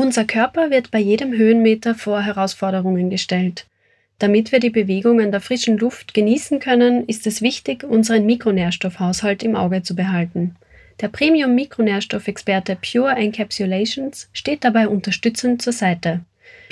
Unser 0.00 0.24
Körper 0.24 0.70
wird 0.70 0.90
bei 0.90 0.98
jedem 0.98 1.34
Höhenmeter 1.34 1.94
vor 1.94 2.22
Herausforderungen 2.22 3.10
gestellt. 3.10 3.66
Damit 4.18 4.50
wir 4.50 4.58
die 4.58 4.70
Bewegungen 4.70 5.30
der 5.30 5.42
frischen 5.42 5.76
Luft 5.76 6.14
genießen 6.14 6.58
können, 6.58 7.04
ist 7.04 7.26
es 7.26 7.42
wichtig, 7.42 7.84
unseren 7.84 8.24
Mikronährstoffhaushalt 8.24 9.42
im 9.42 9.56
Auge 9.56 9.82
zu 9.82 9.94
behalten. 9.94 10.56
Der 11.02 11.08
Premium-Mikronährstoffexperte 11.08 12.78
Pure 12.80 13.14
Encapsulations 13.14 14.30
steht 14.32 14.64
dabei 14.64 14.88
unterstützend 14.88 15.60
zur 15.60 15.74
Seite. 15.74 16.20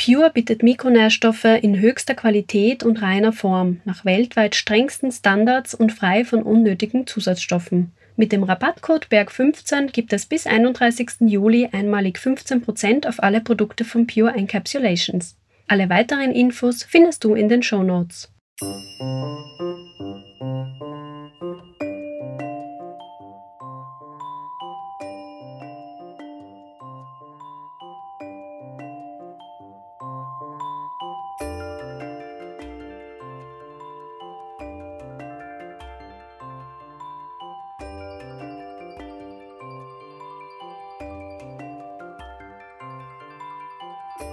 Pure 0.03 0.31
bietet 0.33 0.63
Mikronährstoffe 0.63 1.45
in 1.61 1.79
höchster 1.79 2.15
Qualität 2.15 2.83
und 2.83 3.03
reiner 3.03 3.35
Form, 3.35 3.83
nach 3.85 4.07
weltweit 4.07 4.55
strengsten 4.55 5.13
Standards 5.13 5.75
und 5.75 5.93
frei 5.93 6.25
von 6.25 6.43
unnötigen 6.43 7.07
Zusatzstoffen. 7.07 7.93
Mit 8.19 8.33
dem 8.33 8.43
Rabattcode 8.43 9.07
BERG15 9.13 9.93
gibt 9.93 10.13
es 10.13 10.27
bis 10.27 10.49
31. 10.49 11.21
Juli 11.21 11.69
einmalig 11.71 12.19
15% 12.19 13.07
auf 13.07 13.23
alle 13.23 13.41
Produkte 13.41 13.85
von 13.85 14.09
Pure 14.09 14.33
Encapsulations. 14.35 15.37
Alle 15.69 15.89
weiteren 15.89 16.33
Infos 16.33 16.83
findest 16.83 17.23
du 17.23 17.37
in 17.37 17.49
den 17.49 17.63
Show 17.63 17.85
Notes. 17.85 18.33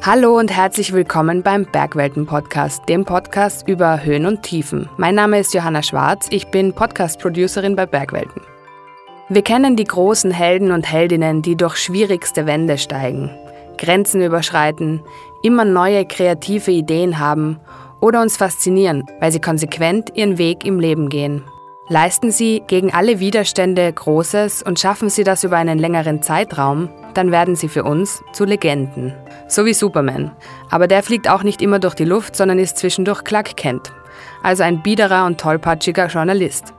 Hallo 0.06 0.38
und 0.38 0.56
herzlich 0.56 0.94
willkommen 0.94 1.42
beim 1.42 1.66
Bergwelten 1.66 2.28
Podcast, 2.28 2.88
dem 2.88 3.06
Podcast 3.06 3.68
über 3.68 4.04
Höhen 4.04 4.28
und 4.28 4.44
Tiefen. 4.44 4.88
Mein 4.98 5.16
Name 5.16 5.40
ist 5.40 5.56
Johanna 5.56 5.82
Schwarz, 5.82 6.28
ich 6.30 6.46
bin 6.50 6.74
Podcast-Producerin 6.74 7.76
bei 7.76 7.88
Bergwelten. 7.88 8.44
Wir 9.30 9.42
kennen 9.42 9.76
die 9.76 9.84
großen 9.84 10.30
Helden 10.30 10.70
und 10.70 10.84
Heldinnen, 10.84 11.42
die 11.42 11.56
durch 11.56 11.78
schwierigste 11.78 12.46
Wände 12.46 12.78
steigen, 12.78 13.32
Grenzen 13.80 14.22
überschreiten, 14.22 15.02
immer 15.42 15.66
neue 15.66 16.06
kreative 16.06 16.70
Ideen 16.70 17.18
haben 17.18 17.60
oder 18.00 18.22
uns 18.22 18.38
faszinieren, 18.38 19.06
weil 19.20 19.32
sie 19.32 19.42
konsequent 19.42 20.12
ihren 20.14 20.38
Weg 20.38 20.66
im 20.66 20.80
Leben 20.80 21.10
gehen. 21.10 21.44
Leisten 21.88 22.32
sie 22.32 22.64
gegen 22.66 22.92
alle 22.92 23.20
Widerstände 23.20 23.94
Großes 23.94 24.64
und 24.64 24.80
schaffen 24.80 25.12
sie 25.12 25.24
das 25.24 25.44
über 25.44 25.58
einen 25.58 25.78
längeren 25.78 26.24
Zeitraum, 26.24 26.90
dann 27.14 27.32
werden 27.32 27.56
sie 27.56 27.70
für 27.70 27.84
uns 27.84 28.24
zu 28.34 28.44
Legenden. 28.44 29.14
So 29.48 29.66
wie 29.66 29.74
Superman. 29.74 30.32
Aber 30.72 30.88
der 30.88 31.04
fliegt 31.04 31.30
auch 31.30 31.44
nicht 31.44 31.62
immer 31.62 31.78
durch 31.78 31.94
die 31.94 32.04
Luft, 32.04 32.36
sondern 32.36 32.58
ist 32.58 32.78
zwischendurch 32.78 33.24
Clark 33.24 33.56
Kent. 33.56 33.94
Also 34.42 34.64
ein 34.64 34.82
biederer 34.82 35.28
und 35.28 35.40
tollpatschiger 35.40 36.08
Journalist. 36.08 36.74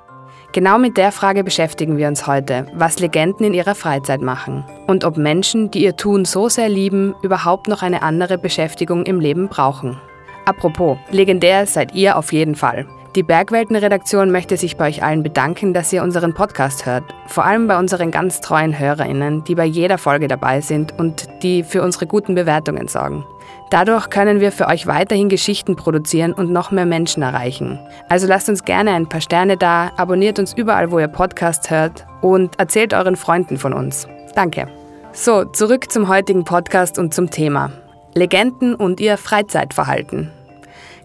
Genau 0.51 0.77
mit 0.77 0.97
der 0.97 1.12
Frage 1.12 1.45
beschäftigen 1.45 1.99
wir 1.99 2.09
uns 2.09 2.27
heute, 2.27 2.67
was 2.75 2.99
Legenden 2.99 3.47
in 3.47 3.55
ihrer 3.55 3.77
Freizeit 3.77 4.23
machen 4.23 4.65
und 4.89 5.05
ob 5.05 5.19
Menschen, 5.19 5.71
die 5.71 5.84
ihr 5.84 5.97
Tun 5.97 6.25
so 6.25 6.49
sehr 6.49 6.69
lieben, 6.69 7.15
überhaupt 7.23 7.69
noch 7.69 7.83
eine 7.83 8.03
andere 8.03 8.39
Beschäftigung 8.39 9.05
im 9.05 9.21
Leben 9.21 9.49
brauchen. 9.49 10.01
Apropos, 10.47 10.99
legendär 11.11 11.67
seid 11.67 11.95
ihr 11.95 12.17
auf 12.17 12.33
jeden 12.33 12.57
Fall. 12.57 12.87
Die 13.17 13.22
Bergwelten-Redaktion 13.22 14.31
möchte 14.31 14.59
sich 14.59 14.77
bei 14.77 14.89
euch 14.89 15.03
allen 15.03 15.22
bedanken, 15.22 15.72
dass 15.72 15.91
ihr 15.91 16.03
unseren 16.03 16.34
Podcast 16.34 16.84
hört. 16.84 17.03
Vor 17.27 17.47
allem 17.47 17.67
bei 17.67 17.78
unseren 17.78 18.11
ganz 18.11 18.42
treuen 18.42 18.78
HörerInnen, 18.78 19.42
die 19.45 19.55
bei 19.55 19.64
jeder 19.64 19.97
Folge 19.97 20.28
dabei 20.28 20.61
sind 20.61 20.92
und 20.98 21.27
die 21.42 21.62
für 21.62 21.83
unsere 21.83 22.06
guten 22.06 22.34
Bewertungen 22.34 22.89
sorgen. 22.89 23.25
Dadurch 23.70 24.11
können 24.11 24.41
wir 24.41 24.53
für 24.53 24.67
euch 24.67 24.87
weiterhin 24.87 25.31
Geschichten 25.31 25.77
produzieren 25.77 26.34
und 26.34 26.53
noch 26.53 26.70
mehr 26.70 26.84
Menschen 26.84 27.22
erreichen. 27.22 27.78
Also 28.11 28.27
lasst 28.27 28.50
uns 28.50 28.64
gerne 28.64 28.91
ein 28.91 29.09
paar 29.09 29.22
Sterne 29.22 29.56
da, 29.56 29.92
abonniert 29.97 30.38
uns 30.38 30.53
überall, 30.53 30.91
wo 30.91 30.99
ihr 30.99 31.09
Podcast 31.09 31.71
hört 31.71 32.06
und 32.21 32.60
erzählt 32.60 32.93
euren 32.93 33.16
Freunden 33.16 33.56
von 33.56 33.72
uns. 33.72 34.06
Danke. 34.34 34.69
So, 35.12 35.47
zurück 35.47 35.91
zum 35.91 36.09
heutigen 36.09 36.44
Podcast 36.44 36.99
und 36.99 37.15
zum 37.15 37.31
Thema. 37.31 37.72
Legenden 38.15 38.75
und 38.75 39.00
ihr 39.00 39.16
Freizeitverhalten. 39.16 40.36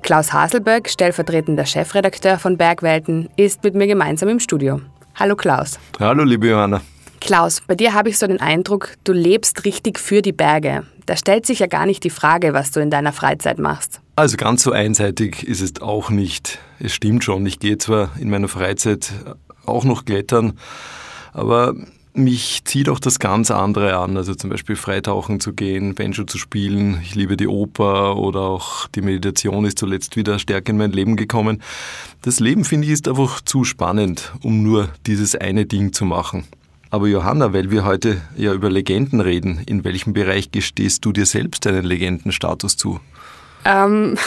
Klaus 0.01 0.33
Haselböck, 0.33 0.89
stellvertretender 0.89 1.65
Chefredakteur 1.65 2.39
von 2.39 2.57
Bergwelten, 2.57 3.29
ist 3.37 3.63
mit 3.63 3.75
mir 3.75 3.85
gemeinsam 3.85 4.29
im 4.29 4.39
Studio. 4.39 4.81
Hallo 5.15 5.35
Klaus. 5.35 5.79
Hallo 5.99 6.23
liebe 6.23 6.49
Johanna. 6.49 6.81
Klaus, 7.19 7.61
bei 7.67 7.75
dir 7.75 7.93
habe 7.93 8.09
ich 8.09 8.17
so 8.17 8.25
den 8.25 8.41
Eindruck, 8.41 8.95
du 9.03 9.13
lebst 9.13 9.63
richtig 9.63 9.99
für 9.99 10.23
die 10.23 10.31
Berge. 10.31 10.83
Da 11.05 11.15
stellt 11.15 11.45
sich 11.45 11.59
ja 11.59 11.67
gar 11.67 11.85
nicht 11.85 12.03
die 12.03 12.09
Frage, 12.09 12.53
was 12.53 12.71
du 12.71 12.79
in 12.79 12.89
deiner 12.89 13.13
Freizeit 13.13 13.59
machst. 13.59 14.01
Also 14.15 14.37
ganz 14.37 14.63
so 14.63 14.71
einseitig 14.71 15.47
ist 15.47 15.61
es 15.61 15.81
auch 15.81 16.09
nicht. 16.09 16.57
Es 16.79 16.93
stimmt 16.93 17.23
schon, 17.23 17.45
ich 17.45 17.59
gehe 17.59 17.77
zwar 17.77 18.09
in 18.19 18.31
meiner 18.31 18.47
Freizeit 18.47 19.13
auch 19.65 19.83
noch 19.83 20.05
klettern, 20.05 20.57
aber 21.31 21.75
mich 22.13 22.61
zieht 22.65 22.89
auch 22.89 22.99
das 22.99 23.19
ganz 23.19 23.51
andere 23.51 23.97
an, 23.97 24.17
also 24.17 24.35
zum 24.35 24.49
Beispiel 24.49 24.75
freitauchen 24.75 25.39
zu 25.39 25.53
gehen, 25.53 25.95
Banjo 25.95 26.23
zu 26.23 26.37
spielen. 26.37 26.99
Ich 27.03 27.15
liebe 27.15 27.37
die 27.37 27.47
Oper 27.47 28.17
oder 28.17 28.41
auch 28.41 28.87
die 28.89 29.01
Meditation 29.01 29.65
ist 29.65 29.79
zuletzt 29.79 30.15
wieder 30.15 30.39
stärker 30.39 30.71
in 30.71 30.77
mein 30.77 30.91
Leben 30.91 31.15
gekommen. 31.15 31.61
Das 32.21 32.39
Leben, 32.39 32.65
finde 32.65 32.87
ich, 32.87 32.93
ist 32.93 33.07
einfach 33.07 33.41
zu 33.41 33.63
spannend, 33.63 34.33
um 34.41 34.63
nur 34.63 34.89
dieses 35.07 35.35
eine 35.35 35.65
Ding 35.65 35.93
zu 35.93 36.05
machen. 36.05 36.45
Aber 36.89 37.07
Johanna, 37.07 37.53
weil 37.53 37.71
wir 37.71 37.85
heute 37.85 38.21
ja 38.35 38.53
über 38.53 38.69
Legenden 38.69 39.21
reden, 39.21 39.61
in 39.65 39.85
welchem 39.85 40.11
Bereich 40.11 40.51
gestehst 40.51 41.05
du 41.05 41.13
dir 41.13 41.25
selbst 41.25 41.65
einen 41.65 41.85
Legendenstatus 41.85 42.75
zu? 42.75 42.99
Ähm, 43.63 44.17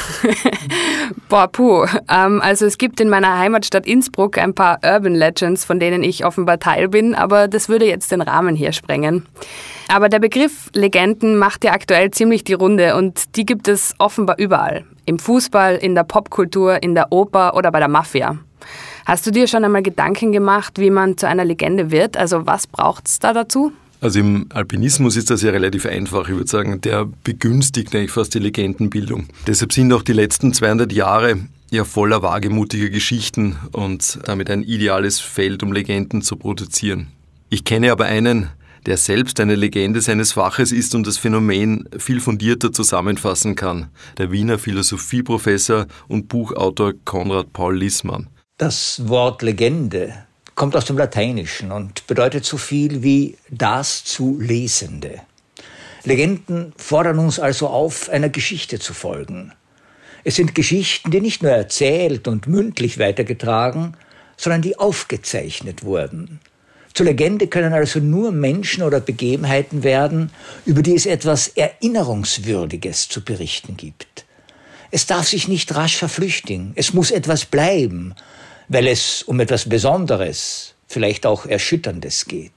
boah, 1.28 1.48
puh. 1.48 1.86
Ähm, 2.08 2.40
also 2.40 2.66
es 2.66 2.78
gibt 2.78 3.00
in 3.00 3.08
meiner 3.08 3.38
Heimatstadt 3.38 3.86
Innsbruck 3.86 4.38
ein 4.38 4.54
paar 4.54 4.78
Urban 4.84 5.14
Legends, 5.14 5.64
von 5.64 5.80
denen 5.80 6.02
ich 6.02 6.24
offenbar 6.24 6.58
Teil 6.58 6.88
bin, 6.88 7.14
aber 7.14 7.48
das 7.48 7.68
würde 7.68 7.86
jetzt 7.86 8.12
den 8.12 8.22
Rahmen 8.22 8.54
hier 8.54 8.72
sprengen. 8.72 9.26
Aber 9.88 10.08
der 10.08 10.18
Begriff 10.18 10.70
Legenden 10.72 11.36
macht 11.36 11.64
ja 11.64 11.72
aktuell 11.72 12.10
ziemlich 12.10 12.44
die 12.44 12.54
Runde 12.54 12.96
und 12.96 13.36
die 13.36 13.44
gibt 13.44 13.68
es 13.68 13.94
offenbar 13.98 14.38
überall. 14.38 14.84
Im 15.06 15.18
Fußball, 15.18 15.76
in 15.76 15.94
der 15.94 16.04
Popkultur, 16.04 16.82
in 16.82 16.94
der 16.94 17.12
Oper 17.12 17.54
oder 17.54 17.70
bei 17.70 17.80
der 17.80 17.88
Mafia. 17.88 18.38
Hast 19.04 19.26
du 19.26 19.30
dir 19.30 19.46
schon 19.46 19.64
einmal 19.64 19.82
Gedanken 19.82 20.32
gemacht, 20.32 20.78
wie 20.78 20.90
man 20.90 21.18
zu 21.18 21.28
einer 21.28 21.44
Legende 21.44 21.90
wird? 21.90 22.16
Also 22.16 22.46
was 22.46 22.66
braucht 22.66 23.06
es 23.06 23.18
da 23.18 23.34
dazu? 23.34 23.72
Also 24.04 24.20
im 24.20 24.48
Alpinismus 24.50 25.16
ist 25.16 25.30
das 25.30 25.40
ja 25.40 25.50
relativ 25.50 25.86
einfach. 25.86 26.28
Ich 26.28 26.34
würde 26.34 26.46
sagen, 26.46 26.78
der 26.82 27.06
begünstigt 27.24 27.94
eigentlich 27.94 28.10
fast 28.10 28.34
die 28.34 28.38
Legendenbildung. 28.38 29.28
Deshalb 29.46 29.72
sind 29.72 29.90
auch 29.94 30.02
die 30.02 30.12
letzten 30.12 30.52
200 30.52 30.92
Jahre 30.92 31.38
ja 31.70 31.84
voller 31.84 32.22
wagemutiger 32.22 32.90
Geschichten 32.90 33.56
und 33.72 34.18
damit 34.24 34.50
ein 34.50 34.62
ideales 34.62 35.20
Feld, 35.20 35.62
um 35.62 35.72
Legenden 35.72 36.20
zu 36.20 36.36
produzieren. 36.36 37.06
Ich 37.48 37.64
kenne 37.64 37.92
aber 37.92 38.04
einen, 38.04 38.50
der 38.84 38.98
selbst 38.98 39.40
eine 39.40 39.54
Legende 39.54 40.02
seines 40.02 40.32
Faches 40.32 40.70
ist 40.70 40.94
und 40.94 41.06
das 41.06 41.16
Phänomen 41.16 41.88
viel 41.96 42.20
fundierter 42.20 42.72
zusammenfassen 42.72 43.54
kann. 43.54 43.88
Der 44.18 44.30
Wiener 44.30 44.58
Philosophieprofessor 44.58 45.86
und 46.08 46.28
Buchautor 46.28 46.92
Konrad 47.06 47.54
Paul 47.54 47.78
Lissmann. 47.78 48.28
Das 48.58 49.08
Wort 49.08 49.40
Legende 49.40 50.12
kommt 50.54 50.76
aus 50.76 50.84
dem 50.84 50.98
Lateinischen 50.98 51.72
und 51.72 52.06
bedeutet 52.06 52.44
so 52.44 52.56
viel 52.56 53.02
wie 53.02 53.36
das 53.50 54.04
zu 54.04 54.38
Lesende. 54.40 55.20
Legenden 56.04 56.72
fordern 56.76 57.18
uns 57.18 57.40
also 57.40 57.68
auf, 57.68 58.08
einer 58.10 58.28
Geschichte 58.28 58.78
zu 58.78 58.92
folgen. 58.92 59.52
Es 60.22 60.36
sind 60.36 60.54
Geschichten, 60.54 61.10
die 61.10 61.20
nicht 61.20 61.42
nur 61.42 61.52
erzählt 61.52 62.28
und 62.28 62.46
mündlich 62.46 62.98
weitergetragen, 62.98 63.96
sondern 64.36 64.62
die 64.62 64.78
aufgezeichnet 64.78 65.84
wurden. 65.84 66.40
Zur 66.94 67.06
Legende 67.06 67.48
können 67.48 67.72
also 67.72 67.98
nur 67.98 68.30
Menschen 68.30 68.82
oder 68.84 69.00
Begebenheiten 69.00 69.82
werden, 69.82 70.30
über 70.64 70.82
die 70.82 70.94
es 70.94 71.06
etwas 71.06 71.48
Erinnerungswürdiges 71.48 73.08
zu 73.08 73.24
berichten 73.24 73.76
gibt. 73.76 74.24
Es 74.90 75.06
darf 75.06 75.26
sich 75.26 75.48
nicht 75.48 75.74
rasch 75.74 75.96
verflüchtigen, 75.96 76.72
es 76.76 76.94
muss 76.94 77.10
etwas 77.10 77.46
bleiben, 77.46 78.14
weil 78.68 78.86
es 78.86 79.22
um 79.22 79.40
etwas 79.40 79.68
Besonderes, 79.68 80.74
vielleicht 80.86 81.26
auch 81.26 81.46
Erschütterndes 81.46 82.26
geht. 82.26 82.52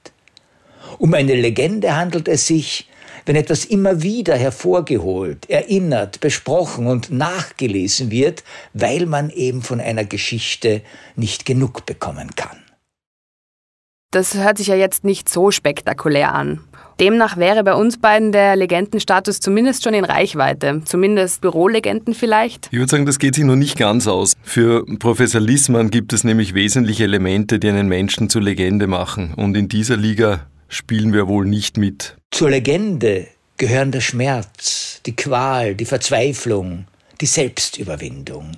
Um 0.99 1.13
eine 1.13 1.35
Legende 1.35 1.95
handelt 1.95 2.27
es 2.27 2.47
sich, 2.47 2.89
wenn 3.25 3.35
etwas 3.35 3.65
immer 3.65 4.01
wieder 4.01 4.35
hervorgeholt, 4.37 5.49
erinnert, 5.49 6.21
besprochen 6.21 6.87
und 6.87 7.11
nachgelesen 7.11 8.09
wird, 8.09 8.43
weil 8.73 9.05
man 9.05 9.29
eben 9.29 9.61
von 9.61 9.81
einer 9.81 10.05
Geschichte 10.05 10.81
nicht 11.15 11.45
genug 11.45 11.85
bekommen 11.85 12.35
kann. 12.35 12.63
Das 14.11 14.35
hört 14.35 14.57
sich 14.57 14.67
ja 14.67 14.75
jetzt 14.75 15.03
nicht 15.03 15.27
so 15.27 15.51
spektakulär 15.51 16.33
an. 16.33 16.63
Demnach 16.99 17.37
wäre 17.37 17.63
bei 17.63 17.75
uns 17.75 17.99
beiden 17.99 18.31
der 18.31 18.55
Legendenstatus 18.55 19.39
zumindest 19.39 19.83
schon 19.83 19.93
in 19.93 20.03
Reichweite. 20.03 20.81
Zumindest 20.83 21.41
Bürolegenden 21.41 22.15
vielleicht. 22.15 22.67
Ich 22.71 22.79
würde 22.79 22.89
sagen, 22.89 23.05
das 23.05 23.19
geht 23.19 23.35
sich 23.35 23.43
noch 23.43 23.55
nicht 23.55 23.77
ganz 23.77 24.07
aus. 24.07 24.33
Für 24.41 24.83
Professor 24.97 25.39
Lissmann 25.39 25.91
gibt 25.91 26.11
es 26.11 26.23
nämlich 26.23 26.55
wesentliche 26.55 27.03
Elemente, 27.03 27.59
die 27.59 27.69
einen 27.69 27.87
Menschen 27.87 28.29
zur 28.29 28.41
Legende 28.41 28.87
machen. 28.87 29.33
Und 29.35 29.55
in 29.55 29.69
dieser 29.69 29.95
Liga 29.95 30.47
spielen 30.69 31.13
wir 31.13 31.27
wohl 31.27 31.45
nicht 31.45 31.77
mit. 31.77 32.15
Zur 32.31 32.49
Legende 32.49 33.27
gehören 33.57 33.91
der 33.91 34.01
Schmerz, 34.01 35.01
die 35.05 35.15
Qual, 35.15 35.75
die 35.75 35.85
Verzweiflung, 35.85 36.85
die 37.21 37.27
Selbstüberwindung, 37.27 38.51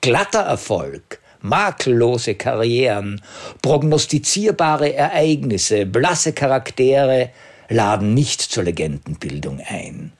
glatter 0.00 0.40
Erfolg, 0.40 1.20
makellose 1.42 2.34
Karrieren, 2.34 3.20
prognostizierbare 3.62 4.94
Ereignisse, 4.94 5.86
blasse 5.86 6.32
Charaktere 6.32 7.30
laden 7.68 8.14
nicht 8.14 8.40
zur 8.40 8.64
Legendenbildung 8.64 9.60
ein. 9.66 10.12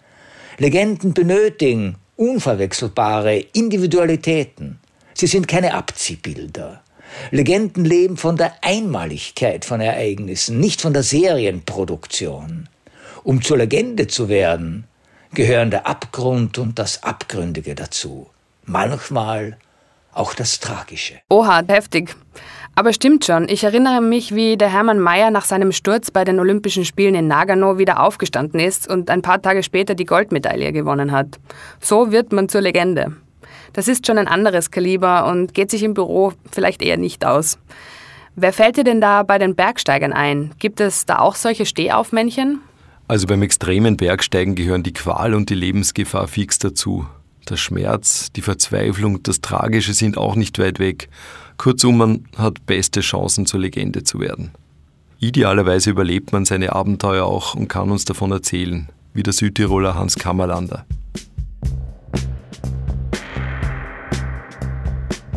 Legenden 0.59 1.15
benötigen 1.15 1.97
unverwechselbare 2.17 3.39
Individualitäten. 3.39 4.79
Sie 5.15 5.27
sind 5.27 5.49
keine 5.49 5.75
Abziehbilder. 5.75 6.83
Legenden 7.31 7.85
leben 7.85 8.17
von 8.17 8.37
der 8.37 8.55
Einmaligkeit 8.63 9.65
von 9.65 9.81
Ereignissen, 9.81 10.59
nicht 10.59 10.81
von 10.81 10.93
der 10.93 11.03
Serienproduktion. 11.03 12.69
Um 13.23 13.43
zur 13.43 13.59
Legende 13.59 14.07
zu 14.07 14.29
werden, 14.29 14.85
gehören 15.33 15.71
der 15.71 15.87
Abgrund 15.87 16.59
und 16.59 16.79
das 16.79 17.03
Abgründige 17.03 17.75
dazu. 17.75 18.29
Manchmal 18.65 19.59
auch 20.13 20.35
das 20.35 20.61
Tragische. 20.61 21.21
Oha, 21.29 21.63
heftig. 21.67 22.15
Aber 22.77 22.93
stimmt 22.93 23.25
schon, 23.25 23.49
ich 23.49 23.63
erinnere 23.63 24.01
mich, 24.01 24.35
wie 24.35 24.57
der 24.57 24.69
Hermann 24.69 24.99
Mayer 24.99 25.31
nach 25.31 25.45
seinem 25.45 25.71
Sturz 25.71 26.11
bei 26.11 26.25
den 26.25 26.41
Olympischen 26.41 26.85
Spielen 26.85 27.15
in 27.15 27.29
Nagano 27.29 27.79
wieder 27.79 28.03
aufgestanden 28.03 28.59
ist 28.59 28.89
und 28.89 29.11
ein 29.11 29.23
paar 29.23 29.41
Tage 29.41 29.63
später 29.63 29.95
die 29.95 30.07
Goldmedaille 30.07 30.73
gewonnen 30.73 31.13
hat. 31.13 31.39
So 31.81 32.11
wird 32.11 32.33
man 32.33 32.49
zur 32.49 32.63
Legende. 32.63 33.13
Das 33.75 33.87
ist 33.87 34.07
schon 34.07 34.19
ein 34.19 34.29
anderes 34.29 34.71
Kaliber 34.73 35.27
und 35.27 35.55
geht 35.55 35.71
sich 35.71 35.85
im 35.85 35.95
Büro 35.95 36.33
vielleicht 36.51 36.83
eher 36.83 36.97
nicht 36.97 37.25
aus. 37.25 37.59
Wer 38.35 38.53
fällt 38.53 38.77
dir 38.77 38.85
denn 38.85 39.01
da 39.01 39.23
bei 39.23 39.39
den 39.39 39.55
Bergsteigern 39.55 40.13
ein? 40.13 40.53
Gibt 40.59 40.81
es 40.81 41.07
da 41.07 41.21
auch 41.21 41.37
solche 41.37 41.67
Stehaufmännchen? 41.67 42.61
Also 43.07 43.29
beim 43.29 43.43
extremen 43.43 43.97
Bergsteigen 43.97 44.57
gehören 44.57 44.83
die 44.83 44.93
Qual 44.93 45.35
und 45.35 45.51
die 45.51 45.55
Lebensgefahr 45.55 46.27
fix 46.27 46.59
dazu. 46.59 47.07
Der 47.49 47.57
Schmerz, 47.57 48.33
die 48.33 48.43
Verzweiflung, 48.43 49.23
das 49.23 49.41
Tragische 49.41 49.93
sind 49.93 50.17
auch 50.17 50.35
nicht 50.35 50.59
weit 50.59 50.79
weg. 50.79 51.09
Kurzum, 51.57 51.97
man 51.97 52.25
hat 52.37 52.67
beste 52.67 53.01
Chancen 53.01 53.47
zur 53.47 53.61
Legende 53.61 54.03
zu 54.05 54.21
werden. 54.21 54.51
Idealerweise 55.21 55.91
überlebt 55.91 56.33
man 56.33 56.45
seine 56.45 56.73
Abenteuer 56.73 57.25
auch 57.25 57.55
und 57.55 57.69
kann 57.69 57.91
uns 57.91 58.05
davon 58.05 58.33
erzählen, 58.33 58.89
wie 59.15 59.23
der 59.23 59.33
Südtiroler 59.33 59.95
Hans 59.95 60.17
Kammerlander. 60.17 60.85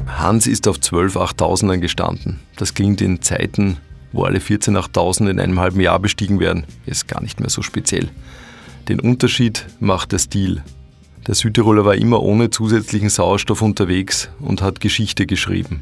Hans 0.07 0.47
ist 0.47 0.67
auf 0.67 0.81
12 0.81 1.15
8000ern 1.15 1.77
gestanden. 1.77 2.39
Das 2.55 2.73
klingt 2.73 3.01
in 3.01 3.21
Zeiten, 3.21 3.77
wo 4.11 4.23
alle 4.23 4.39
14 4.39 4.75
8000 4.75 5.29
in 5.29 5.39
einem 5.39 5.59
halben 5.59 5.79
Jahr 5.79 5.99
bestiegen 5.99 6.39
werden, 6.39 6.65
ist 6.85 7.07
gar 7.07 7.21
nicht 7.21 7.39
mehr 7.39 7.49
so 7.49 7.61
speziell. 7.61 8.09
Den 8.89 8.99
Unterschied 8.99 9.67
macht 9.79 10.11
der 10.11 10.19
Stil. 10.19 10.63
Der 11.27 11.35
Südtiroler 11.35 11.85
war 11.85 11.95
immer 11.95 12.23
ohne 12.23 12.49
zusätzlichen 12.49 13.09
Sauerstoff 13.09 13.61
unterwegs 13.61 14.29
und 14.39 14.61
hat 14.61 14.79
Geschichte 14.79 15.25
geschrieben. 15.27 15.81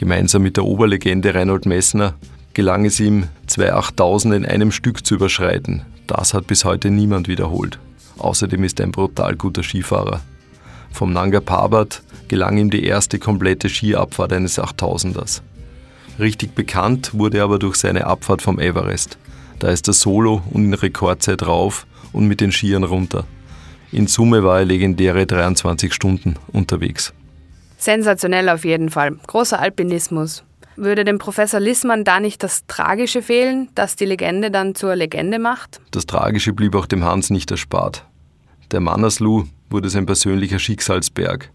Gemeinsam 0.00 0.40
mit 0.40 0.56
der 0.56 0.64
Oberlegende 0.64 1.34
Reinhold 1.34 1.66
Messner 1.66 2.14
gelang 2.54 2.86
es 2.86 2.98
ihm, 3.00 3.28
zwei 3.46 3.74
8000 3.74 4.34
in 4.34 4.46
einem 4.46 4.72
Stück 4.72 5.04
zu 5.04 5.16
überschreiten. 5.16 5.82
Das 6.06 6.32
hat 6.32 6.46
bis 6.46 6.64
heute 6.64 6.90
niemand 6.90 7.28
wiederholt. 7.28 7.78
Außerdem 8.16 8.64
ist 8.64 8.80
er 8.80 8.86
ein 8.86 8.92
brutal 8.92 9.36
guter 9.36 9.62
Skifahrer. 9.62 10.22
Vom 10.90 11.12
Nanga 11.12 11.40
Parbat 11.40 12.02
gelang 12.28 12.56
ihm 12.56 12.70
die 12.70 12.82
erste 12.82 13.18
komplette 13.18 13.68
Skiabfahrt 13.68 14.32
eines 14.32 14.58
8000ers. 14.58 15.42
Richtig 16.18 16.54
bekannt 16.54 17.12
wurde 17.12 17.36
er 17.36 17.44
aber 17.44 17.58
durch 17.58 17.76
seine 17.76 18.06
Abfahrt 18.06 18.40
vom 18.40 18.58
Everest. 18.58 19.18
Da 19.58 19.68
ist 19.68 19.86
er 19.86 19.92
solo 19.92 20.40
und 20.50 20.64
in 20.64 20.72
Rekordzeit 20.72 21.46
rauf 21.46 21.86
und 22.14 22.26
mit 22.26 22.40
den 22.40 22.52
Skiern 22.52 22.84
runter. 22.84 23.26
In 23.92 24.06
Summe 24.06 24.44
war 24.44 24.60
er 24.60 24.64
legendäre 24.64 25.26
23 25.26 25.92
Stunden 25.92 26.36
unterwegs. 26.52 27.12
Sensationell 27.80 28.50
auf 28.50 28.66
jeden 28.66 28.90
Fall. 28.90 29.16
Großer 29.26 29.58
Alpinismus. 29.58 30.44
Würde 30.76 31.04
dem 31.04 31.18
Professor 31.18 31.58
Lissmann 31.58 32.04
da 32.04 32.20
nicht 32.20 32.42
das 32.42 32.66
Tragische 32.66 33.22
fehlen, 33.22 33.70
das 33.74 33.96
die 33.96 34.04
Legende 34.04 34.50
dann 34.50 34.74
zur 34.74 34.94
Legende 34.94 35.38
macht? 35.38 35.80
Das 35.90 36.04
Tragische 36.04 36.52
blieb 36.52 36.74
auch 36.74 36.84
dem 36.84 37.04
Hans 37.04 37.30
nicht 37.30 37.50
erspart. 37.50 38.04
Der 38.70 38.80
Mannersluh 38.80 39.44
wurde 39.70 39.88
sein 39.88 40.04
persönlicher 40.04 40.58
Schicksalsberg. 40.58 41.50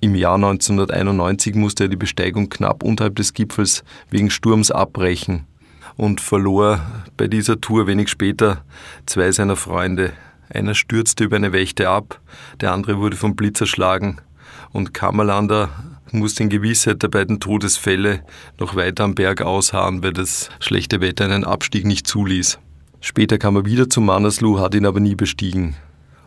Im 0.00 0.16
Jahr 0.16 0.34
1991 0.34 1.54
musste 1.54 1.84
er 1.84 1.88
die 1.88 1.96
Besteigung 1.96 2.48
knapp 2.50 2.82
unterhalb 2.82 3.14
des 3.14 3.32
Gipfels 3.32 3.84
wegen 4.10 4.30
Sturms 4.30 4.72
abbrechen 4.72 5.46
und 5.96 6.20
verlor 6.20 6.80
bei 7.16 7.28
dieser 7.28 7.60
Tour 7.60 7.86
wenig 7.86 8.08
später 8.08 8.64
zwei 9.06 9.30
seiner 9.30 9.56
Freunde. 9.56 10.12
Einer 10.50 10.74
stürzte 10.74 11.24
über 11.24 11.36
eine 11.36 11.52
Wächte 11.52 11.88
ab, 11.88 12.20
der 12.60 12.72
andere 12.72 12.98
wurde 12.98 13.16
vom 13.16 13.36
Blitz 13.36 13.60
erschlagen 13.60 14.20
und 14.72 14.94
Kammerlander 14.94 15.68
musste 16.12 16.42
in 16.42 16.48
Gewissheit 16.48 17.02
der 17.02 17.08
beiden 17.08 17.40
Todesfälle 17.40 18.22
noch 18.58 18.76
weiter 18.76 19.04
am 19.04 19.14
Berg 19.14 19.42
ausharren, 19.42 20.02
weil 20.02 20.12
das 20.12 20.50
schlechte 20.60 21.00
Wetter 21.00 21.24
einen 21.24 21.44
Abstieg 21.44 21.84
nicht 21.84 22.06
zuließ. 22.06 22.58
Später 23.00 23.38
kam 23.38 23.56
er 23.56 23.66
wieder 23.66 23.88
zum 23.88 24.06
Mannersluh, 24.06 24.58
hat 24.58 24.74
ihn 24.74 24.86
aber 24.86 25.00
nie 25.00 25.14
bestiegen 25.14 25.76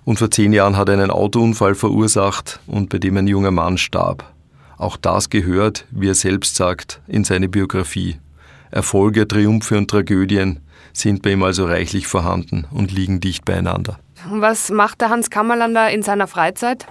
und 0.05 0.19
vor 0.19 0.31
zehn 0.31 0.53
Jahren 0.53 0.77
hat 0.77 0.89
er 0.89 0.95
einen 0.95 1.11
Autounfall 1.11 1.75
verursacht 1.75 2.59
und 2.67 2.89
bei 2.89 2.97
dem 2.97 3.17
ein 3.17 3.27
junger 3.27 3.51
Mann 3.51 3.77
starb. 3.77 4.25
Auch 4.77 4.97
das 4.97 5.29
gehört, 5.29 5.85
wie 5.91 6.09
er 6.09 6.15
selbst 6.15 6.55
sagt, 6.55 7.01
in 7.07 7.23
seine 7.23 7.49
Biografie. 7.49 8.17
Erfolge, 8.71 9.27
Triumphe 9.27 9.77
und 9.77 9.89
Tragödien 9.89 10.59
sind 10.93 11.21
bei 11.21 11.33
ihm 11.33 11.43
also 11.43 11.65
reichlich 11.65 12.07
vorhanden 12.07 12.65
und 12.71 12.91
liegen 12.91 13.19
dicht 13.19 13.45
beieinander. 13.45 13.99
Was 14.29 14.69
macht 14.69 15.01
der 15.01 15.09
Hans 15.09 15.29
Kammerlander 15.29 15.91
in 15.91 16.03
seiner 16.03 16.27
Freizeit? 16.27 16.87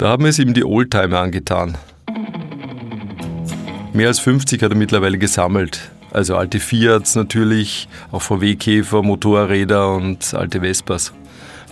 Da 0.00 0.08
haben 0.08 0.24
es 0.24 0.38
ihm 0.38 0.54
die 0.54 0.64
Oldtimer 0.64 1.18
angetan. 1.18 1.76
Mehr 3.92 4.08
als 4.08 4.18
50 4.18 4.62
hat 4.62 4.70
er 4.70 4.76
mittlerweile 4.78 5.18
gesammelt. 5.18 5.90
Also 6.10 6.36
alte 6.36 6.58
Fiats 6.58 7.16
natürlich, 7.16 7.86
auch 8.10 8.22
VW-Käfer, 8.22 9.02
Motorräder 9.02 9.94
und 9.94 10.32
alte 10.32 10.62
Vespas. 10.62 11.12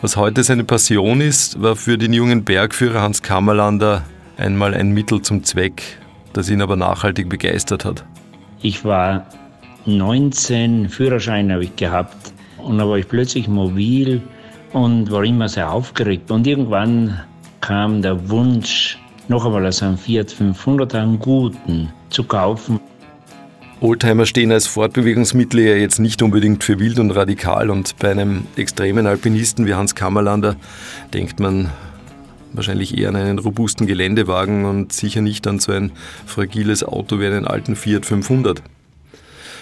Was 0.02 0.18
heute 0.18 0.44
seine 0.44 0.64
Passion 0.64 1.22
ist, 1.22 1.62
war 1.62 1.74
für 1.74 1.96
den 1.96 2.12
jungen 2.12 2.44
Bergführer 2.44 3.00
Hans 3.00 3.22
Kammerlander 3.22 4.04
einmal 4.36 4.74
ein 4.74 4.90
Mittel 4.90 5.22
zum 5.22 5.42
Zweck, 5.42 5.82
das 6.34 6.50
ihn 6.50 6.60
aber 6.60 6.76
nachhaltig 6.76 7.30
begeistert 7.30 7.86
hat. 7.86 8.04
Ich 8.60 8.84
war 8.84 9.26
19, 9.86 10.90
Führerschein 10.90 11.50
habe 11.50 11.64
ich 11.64 11.74
gehabt 11.76 12.34
und 12.58 12.76
da 12.76 12.86
war 12.86 12.98
ich 12.98 13.08
plötzlich 13.08 13.48
mobil 13.48 14.20
und 14.74 15.10
war 15.10 15.24
immer 15.24 15.48
sehr 15.48 15.72
aufgeregt. 15.72 16.30
Und 16.30 16.46
irgendwann 16.46 17.22
kam 17.68 18.00
der 18.00 18.30
Wunsch, 18.30 18.98
noch 19.28 19.44
einmal 19.44 19.70
so 19.72 19.84
einen 19.84 19.98
Fiat 19.98 20.32
500, 20.32 20.94
einen 20.94 21.18
guten, 21.18 21.92
zu 22.08 22.24
kaufen. 22.24 22.80
Oldtimer 23.82 24.24
stehen 24.24 24.50
als 24.52 24.66
Fortbewegungsmittel 24.66 25.60
ja 25.60 25.74
jetzt 25.74 25.98
nicht 25.98 26.22
unbedingt 26.22 26.64
für 26.64 26.78
wild 26.78 26.98
und 26.98 27.10
radikal 27.10 27.68
und 27.68 27.98
bei 27.98 28.10
einem 28.10 28.46
extremen 28.56 29.06
Alpinisten 29.06 29.66
wie 29.66 29.74
Hans 29.74 29.94
Kammerlander 29.94 30.56
denkt 31.12 31.40
man 31.40 31.68
wahrscheinlich 32.54 32.96
eher 32.96 33.10
an 33.10 33.16
einen 33.16 33.38
robusten 33.38 33.86
Geländewagen 33.86 34.64
und 34.64 34.94
sicher 34.94 35.20
nicht 35.20 35.46
an 35.46 35.58
so 35.58 35.72
ein 35.72 35.92
fragiles 36.24 36.82
Auto 36.82 37.20
wie 37.20 37.26
einen 37.26 37.46
alten 37.46 37.76
Fiat 37.76 38.06
500. 38.06 38.62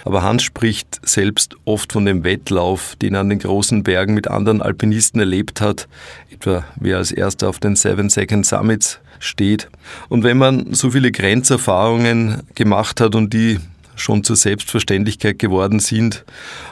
Aber 0.06 0.22
Hans 0.22 0.44
spricht 0.44 1.00
selbst 1.02 1.56
oft 1.64 1.92
von 1.92 2.06
dem 2.06 2.22
Wettlauf, 2.22 2.94
den 2.94 3.14
er 3.14 3.22
an 3.22 3.28
den 3.28 3.40
großen 3.40 3.82
Bergen 3.82 4.14
mit 4.14 4.28
anderen 4.28 4.62
Alpinisten 4.62 5.18
erlebt 5.18 5.60
hat, 5.60 5.88
etwa 6.30 6.64
wer 6.76 6.98
als 6.98 7.10
erster 7.10 7.48
auf 7.48 7.58
den 7.58 7.74
Seven 7.74 8.08
Second 8.08 8.46
Summits 8.46 9.00
steht. 9.18 9.68
Und 10.08 10.22
wenn 10.22 10.38
man 10.38 10.72
so 10.74 10.92
viele 10.92 11.10
Grenzerfahrungen 11.10 12.44
gemacht 12.54 13.00
hat 13.00 13.16
und 13.16 13.34
die 13.34 13.58
schon 13.96 14.22
zur 14.22 14.36
Selbstverständlichkeit 14.36 15.40
geworden 15.40 15.80
sind 15.80 16.24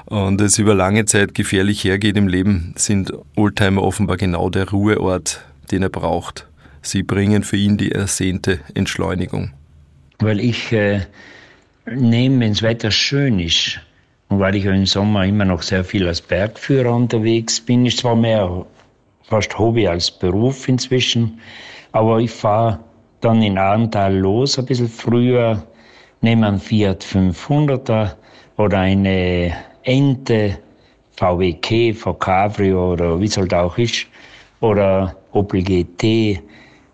und 0.05 0.41
es 0.41 0.59
über 0.59 0.76
lange 0.76 1.05
Zeit 1.05 1.35
gefährlich 1.35 1.83
hergeht 1.83 2.17
im 2.17 2.29
Leben, 2.29 2.73
sind 2.76 3.12
Oldtimer 3.35 3.83
offenbar 3.83 4.17
genau 4.17 4.49
der 4.49 4.71
Ruheort, 4.71 5.41
den 5.73 5.83
er 5.83 5.88
braucht. 5.88 6.47
Sie 6.83 7.03
bringen 7.03 7.43
für 7.43 7.57
ihn 7.57 7.79
die 7.79 7.91
ersehnte 7.91 8.61
Entschleunigung. 8.75 9.50
Weil 10.21 10.38
ich 10.38 10.71
äh, 10.71 11.00
nehme, 11.87 12.41
wenn 12.41 12.53
das 12.53 12.62
Wetter 12.62 12.91
schön 12.91 13.41
ist, 13.41 13.81
und 14.29 14.41
weil 14.41 14.57
ich 14.57 14.64
im 14.64 14.87
Sommer 14.87 15.26
immer 15.26 15.45
noch 15.45 15.62
sehr 15.62 15.85
viel 15.85 16.09
als 16.09 16.21
Bergführer 16.21 16.95
unterwegs 16.95 17.61
bin, 17.61 17.85
ist 17.87 17.99
zwar 17.99 18.17
mehr 18.17 18.64
fast 19.23 19.59
Hobby 19.59 19.87
als 19.87 20.11
Beruf 20.11 20.69
inzwischen, 20.69 21.41
aber 21.93 22.19
ich 22.19 22.31
fahre 22.31 22.81
dann 23.21 23.43
in 23.43 23.59
Arntal 23.59 24.17
los, 24.17 24.59
ein 24.59 24.67
bisschen 24.67 24.88
früher, 24.88 25.62
nehme 26.21 26.47
einen 26.47 26.59
Fiat 26.59 27.05
500er 27.05 28.14
oder 28.57 28.79
eine 28.79 29.53
Ente, 29.83 30.59
VW 31.12 31.53
Käfer, 31.55 32.14
Cabrio 32.14 32.93
oder 32.93 33.21
wie 33.21 33.26
es 33.26 33.37
halt 33.37 33.55
auch 33.55 33.76
ist, 33.79 34.07
oder 34.61 35.14
Opel 35.33 35.62
GT. 35.62 36.41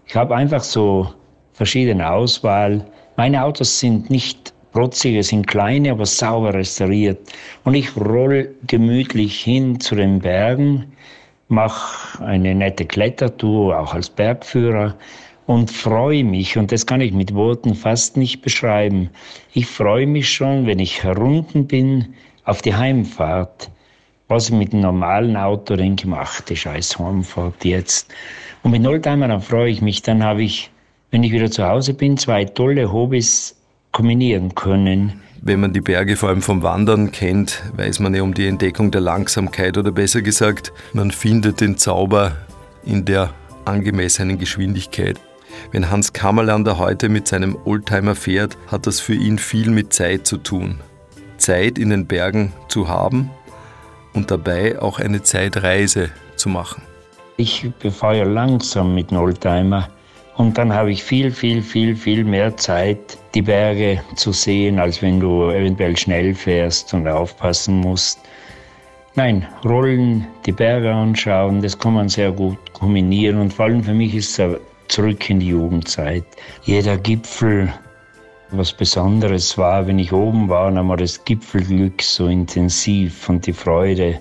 Ich 0.07 0.17
habe 0.17 0.35
einfach 0.35 0.63
so 0.63 1.09
verschiedene 1.53 2.11
Auswahl. 2.11 2.85
Meine 3.17 3.43
Autos 3.45 3.79
sind 3.79 4.11
nicht 4.11 4.53
protzig, 4.73 5.25
sind 5.27 5.47
kleine, 5.47 5.93
aber 5.93 6.07
sauber 6.07 6.55
restauriert. 6.55 7.19
Und 7.65 7.75
ich 7.75 7.97
roll 7.97 8.55
gemütlich 8.67 9.41
hin 9.41 9.81
zu 9.81 9.95
den 9.95 10.21
Bergen 10.21 10.93
mache 11.51 12.25
eine 12.25 12.55
nette 12.55 12.87
Klettertour, 12.87 13.79
auch 13.79 13.93
als 13.93 14.09
Bergführer 14.09 14.95
und 15.47 15.71
freue 15.71 16.23
mich, 16.23 16.57
und 16.57 16.71
das 16.71 16.87
kann 16.87 17.01
ich 17.01 17.13
mit 17.13 17.35
Worten 17.35 17.75
fast 17.75 18.17
nicht 18.17 18.41
beschreiben, 18.41 19.11
ich 19.53 19.67
freue 19.67 20.07
mich 20.07 20.33
schon, 20.33 20.67
wenn 20.67 20.79
ich 20.79 21.03
herunten 21.03 21.67
bin, 21.67 22.15
auf 22.45 22.63
die 22.63 22.75
Heimfahrt, 22.75 23.69
was 24.29 24.49
ich 24.49 24.55
mit 24.55 24.73
dem 24.73 24.81
normalen 24.81 25.37
Auto 25.37 25.75
dann 25.75 25.97
gemacht, 25.97 26.49
die 26.49 26.57
scheiß 26.57 26.99
Heimfahrt 27.01 27.65
jetzt. 27.65 28.13
Und 28.63 28.71
mit 28.71 28.87
Oldtimern 28.87 29.41
freue 29.41 29.71
ich 29.71 29.83
mich, 29.83 30.03
dann 30.03 30.23
habe 30.23 30.45
ich, 30.45 30.71
wenn 31.11 31.25
ich 31.25 31.33
wieder 31.33 31.51
zu 31.51 31.67
Hause 31.67 31.95
bin, 31.95 32.17
zwei 32.17 32.45
tolle 32.45 32.93
Hobbys 32.93 33.60
kombinieren 33.93 34.55
können. 34.55 35.21
Wenn 35.43 35.61
man 35.61 35.73
die 35.73 35.81
Berge 35.81 36.17
vor 36.17 36.29
allem 36.29 36.43
vom 36.43 36.63
Wandern 36.63 37.13
kennt, 37.13 37.63
weiß 37.75 38.01
man 38.01 38.15
ja 38.15 38.23
um 38.23 38.35
die 38.35 38.47
Entdeckung 38.47 38.91
der 38.91 39.01
Langsamkeit 39.01 39.79
oder 39.79 39.91
besser 39.91 40.21
gesagt, 40.21 40.73
man 40.93 41.11
findet 41.11 41.61
den 41.61 41.79
Zauber 41.79 42.37
in 42.85 43.05
der 43.05 43.33
angemessenen 43.65 44.39
Geschwindigkeit. 44.39 45.19
Wenn 45.73 45.91
Hans 45.91 46.13
Kammerlander 46.13 46.79
heute 46.79 47.09
mit 47.09 47.27
seinem 47.27 47.57
Oldtimer 47.65 48.15
fährt, 48.15 48.57
hat 48.67 48.87
das 48.87 49.01
für 49.01 49.15
ihn 49.15 49.39
viel 49.39 49.71
mit 49.71 49.93
Zeit 49.93 50.27
zu 50.27 50.37
tun. 50.37 50.79
Zeit 51.39 51.79
in 51.79 51.91
den 51.91 52.07
Bergen 52.07 52.53
zu 52.69 52.89
haben 52.89 53.31
und 54.13 54.31
dabei 54.31 54.81
auch 54.81 54.99
eine 54.99 55.23
Zeitreise 55.23 56.11
zu 56.37 56.49
machen. 56.49 56.83
Ich 57.37 57.67
fahre 57.91 58.19
ja 58.19 58.25
langsam 58.25 58.95
mit 58.95 59.11
dem 59.11 59.19
Oldtimer 59.19 59.89
und 60.41 60.57
dann 60.57 60.73
habe 60.73 60.91
ich 60.91 61.03
viel, 61.05 61.31
viel, 61.31 61.61
viel, 61.61 61.95
viel 61.95 62.25
mehr 62.25 62.57
Zeit, 62.57 63.19
die 63.35 63.43
Berge 63.43 64.01
zu 64.17 64.33
sehen, 64.33 64.79
als 64.79 65.03
wenn 65.03 65.21
du 65.21 65.51
eventuell 65.51 65.95
schnell 65.99 66.35
fährst 66.35 66.95
und 66.95 67.07
aufpassen 67.07 67.77
musst. 67.77 68.21
Nein, 69.17 69.47
rollen, 69.67 70.27
die 70.47 70.53
Berge 70.53 70.91
anschauen, 70.91 71.61
das 71.61 71.79
kann 71.79 71.93
man 71.93 72.09
sehr 72.09 72.33
gut 72.33 72.73
kombinieren 72.73 73.37
und 73.37 73.53
vor 73.53 73.67
allem 73.67 73.85
für 73.85 73.93
mich 73.93 74.15
ist 74.15 74.39
es 74.39 74.59
zurück 74.89 75.29
in 75.29 75.41
die 75.41 75.49
Jugendzeit. 75.49 76.25
Jeder 76.63 76.97
Gipfel 76.97 77.71
was 78.51 78.73
Besonderes 78.73 79.59
war, 79.59 79.87
wenn 79.87 79.99
ich 79.99 80.11
oben 80.11 80.49
war, 80.49 80.73
dann 80.73 80.89
war 80.89 80.97
das 80.97 81.23
Gipfelglück 81.23 82.01
so 82.01 82.29
intensiv 82.29 83.29
und 83.29 83.47
die 83.47 83.53
Freude. 83.53 84.19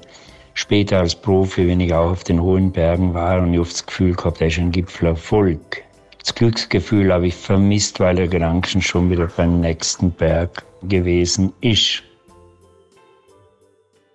Später 0.54 1.00
als 1.00 1.16
Profi, 1.16 1.66
wenn 1.66 1.80
ich 1.80 1.94
auch 1.94 2.12
auf 2.12 2.26
den 2.26 2.42
hohen 2.42 2.74
Bergen 2.74 3.14
war 3.14 3.42
und 3.42 3.54
ich 3.54 3.60
oft 3.62 3.72
das 3.72 3.86
Gefühl 3.86 4.14
gehabt, 4.14 4.42
da 4.42 4.46
ist 4.46 4.60
ein 4.60 4.72
Gipfelerfolg. 4.72 5.89
Das 6.20 6.36
Glücksgefühl 6.36 7.12
habe 7.14 7.28
ich 7.28 7.36
vermisst, 7.36 8.00
weil 8.00 8.16
der 8.16 8.28
Gedanken 8.28 8.82
schon 8.82 9.10
wieder 9.10 9.28
beim 9.28 9.62
nächsten 9.62 10.12
Berg 10.12 10.64
gewesen 10.84 11.54
ist. 11.62 12.04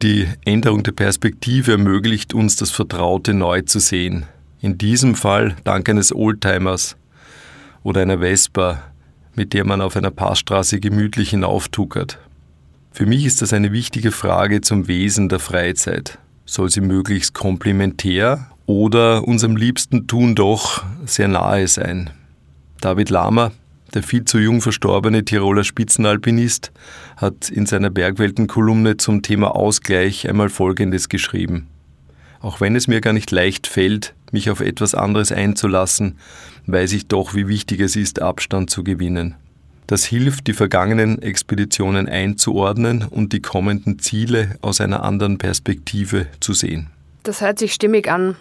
Die 0.02 0.28
Änderung 0.44 0.82
der 0.82 0.92
Perspektive 0.92 1.72
ermöglicht 1.72 2.34
uns, 2.34 2.56
das 2.56 2.70
Vertraute 2.70 3.32
neu 3.32 3.62
zu 3.62 3.78
sehen. 3.78 4.26
In 4.60 4.76
diesem 4.76 5.14
Fall 5.14 5.56
dank 5.64 5.88
eines 5.88 6.14
Oldtimers 6.14 6.96
oder 7.82 8.02
einer 8.02 8.18
Vespa, 8.18 8.82
mit 9.34 9.52
der 9.52 9.64
man 9.64 9.80
auf 9.80 9.96
einer 9.96 10.10
Passstraße 10.10 10.80
gemütlich 10.80 11.30
hinauftuckert. 11.30 12.18
Für 12.92 13.06
mich 13.06 13.24
ist 13.24 13.42
das 13.42 13.52
eine 13.52 13.72
wichtige 13.72 14.12
Frage 14.12 14.60
zum 14.60 14.88
Wesen 14.88 15.28
der 15.28 15.40
Freizeit. 15.40 16.18
Soll 16.44 16.70
sie 16.70 16.80
möglichst 16.80 17.34
komplementär 17.34 18.50
oder 18.66 19.26
unserem 19.26 19.56
liebsten 19.56 20.06
Tun 20.06 20.34
doch 20.34 20.84
sehr 21.06 21.28
nahe 21.28 21.68
sein? 21.68 22.10
David 22.80 23.10
Lahmer, 23.10 23.52
der 23.94 24.02
viel 24.02 24.24
zu 24.24 24.38
jung 24.38 24.60
verstorbene 24.60 25.24
Tiroler 25.24 25.64
Spitzenalpinist, 25.64 26.72
hat 27.16 27.50
in 27.50 27.66
seiner 27.66 27.90
Bergweltenkolumne 27.90 28.96
zum 28.96 29.22
Thema 29.22 29.54
Ausgleich 29.54 30.28
einmal 30.28 30.48
Folgendes 30.48 31.08
geschrieben. 31.08 31.68
Auch 32.40 32.60
wenn 32.60 32.76
es 32.76 32.88
mir 32.88 33.00
gar 33.00 33.12
nicht 33.14 33.30
leicht 33.30 33.66
fällt, 33.66 34.14
mich 34.30 34.50
auf 34.50 34.60
etwas 34.60 34.94
anderes 34.94 35.32
einzulassen, 35.32 36.18
weiß 36.66 36.92
ich 36.92 37.06
doch, 37.06 37.34
wie 37.34 37.48
wichtig 37.48 37.80
es 37.80 37.96
ist, 37.96 38.20
Abstand 38.20 38.68
zu 38.68 38.84
gewinnen. 38.84 39.34
Das 39.86 40.04
hilft, 40.04 40.46
die 40.46 40.54
vergangenen 40.54 41.20
Expeditionen 41.22 42.08
einzuordnen 42.08 43.04
und 43.04 43.32
die 43.32 43.40
kommenden 43.40 43.98
Ziele 43.98 44.56
aus 44.62 44.80
einer 44.80 45.02
anderen 45.02 45.38
Perspektive 45.38 46.26
zu 46.40 46.54
sehen. 46.54 46.88
Das 47.22 47.40
hört 47.40 47.58
sich 47.58 47.72
stimmig 47.72 48.10
an. 48.10 48.36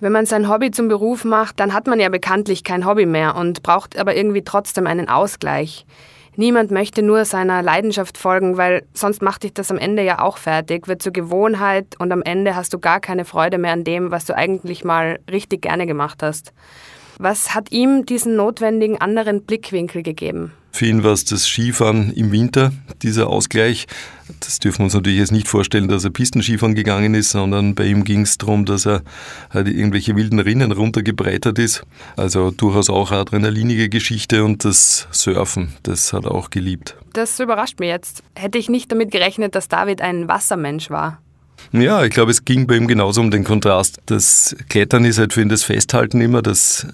Wenn 0.00 0.12
man 0.12 0.26
sein 0.26 0.48
Hobby 0.48 0.70
zum 0.70 0.86
Beruf 0.86 1.24
macht, 1.24 1.58
dann 1.58 1.74
hat 1.74 1.88
man 1.88 1.98
ja 1.98 2.08
bekanntlich 2.08 2.62
kein 2.62 2.86
Hobby 2.86 3.04
mehr 3.04 3.34
und 3.34 3.64
braucht 3.64 3.98
aber 3.98 4.14
irgendwie 4.14 4.42
trotzdem 4.42 4.86
einen 4.86 5.08
Ausgleich. 5.08 5.86
Niemand 6.36 6.70
möchte 6.70 7.02
nur 7.02 7.24
seiner 7.24 7.62
Leidenschaft 7.64 8.16
folgen, 8.16 8.56
weil 8.56 8.84
sonst 8.94 9.22
macht 9.22 9.42
dich 9.42 9.54
das 9.54 9.72
am 9.72 9.76
Ende 9.76 10.04
ja 10.04 10.20
auch 10.20 10.38
fertig, 10.38 10.86
wird 10.86 11.02
zur 11.02 11.12
Gewohnheit 11.12 11.96
und 11.98 12.12
am 12.12 12.22
Ende 12.22 12.54
hast 12.54 12.72
du 12.72 12.78
gar 12.78 13.00
keine 13.00 13.24
Freude 13.24 13.58
mehr 13.58 13.72
an 13.72 13.82
dem, 13.82 14.12
was 14.12 14.24
du 14.24 14.36
eigentlich 14.36 14.84
mal 14.84 15.18
richtig 15.28 15.62
gerne 15.62 15.84
gemacht 15.84 16.22
hast. 16.22 16.52
Was 17.18 17.52
hat 17.52 17.72
ihm 17.72 18.06
diesen 18.06 18.36
notwendigen 18.36 19.00
anderen 19.00 19.42
Blickwinkel 19.42 20.04
gegeben? 20.04 20.52
Für 20.70 20.86
ihn 20.86 21.02
war 21.02 21.12
es 21.12 21.24
das 21.24 21.48
Skifahren 21.48 22.12
im 22.12 22.30
Winter, 22.30 22.70
dieser 23.02 23.26
Ausgleich. 23.26 23.86
Das 24.38 24.60
dürfen 24.60 24.78
wir 24.78 24.84
uns 24.84 24.94
natürlich 24.94 25.18
jetzt 25.18 25.32
nicht 25.32 25.48
vorstellen, 25.48 25.88
dass 25.88 26.04
er 26.04 26.10
Pistenskifahren 26.10 26.76
gegangen 26.76 27.14
ist, 27.14 27.30
sondern 27.30 27.74
bei 27.74 27.86
ihm 27.86 28.04
ging 28.04 28.20
es 28.20 28.38
darum, 28.38 28.64
dass 28.64 28.86
er 28.86 29.02
halt 29.50 29.66
irgendwelche 29.66 30.14
wilden 30.14 30.38
Rinnen 30.38 30.70
runtergebreitert 30.70 31.58
ist. 31.58 31.82
Also 32.16 32.52
durchaus 32.52 32.88
auch 32.90 33.10
eine 33.10 33.22
adrenalinige 33.22 33.88
Geschichte 33.88 34.44
und 34.44 34.64
das 34.64 35.08
Surfen, 35.10 35.72
das 35.82 36.12
hat 36.12 36.24
er 36.24 36.32
auch 36.32 36.50
geliebt. 36.50 36.96
Das 37.14 37.40
überrascht 37.40 37.80
mich 37.80 37.88
jetzt. 37.88 38.22
Hätte 38.36 38.58
ich 38.58 38.68
nicht 38.68 38.92
damit 38.92 39.10
gerechnet, 39.10 39.56
dass 39.56 39.66
David 39.66 40.00
ein 40.00 40.28
Wassermensch 40.28 40.90
war. 40.90 41.20
Ja, 41.72 42.04
ich 42.04 42.10
glaube, 42.10 42.30
es 42.30 42.44
ging 42.44 42.68
bei 42.68 42.76
ihm 42.76 42.86
genauso 42.86 43.20
um 43.20 43.32
den 43.32 43.42
Kontrast. 43.42 43.98
Das 44.06 44.54
Klettern 44.68 45.04
ist 45.04 45.18
halt 45.18 45.32
für 45.32 45.42
ihn 45.42 45.48
das 45.48 45.64
Festhalten 45.64 46.20
immer, 46.20 46.40
das 46.40 46.86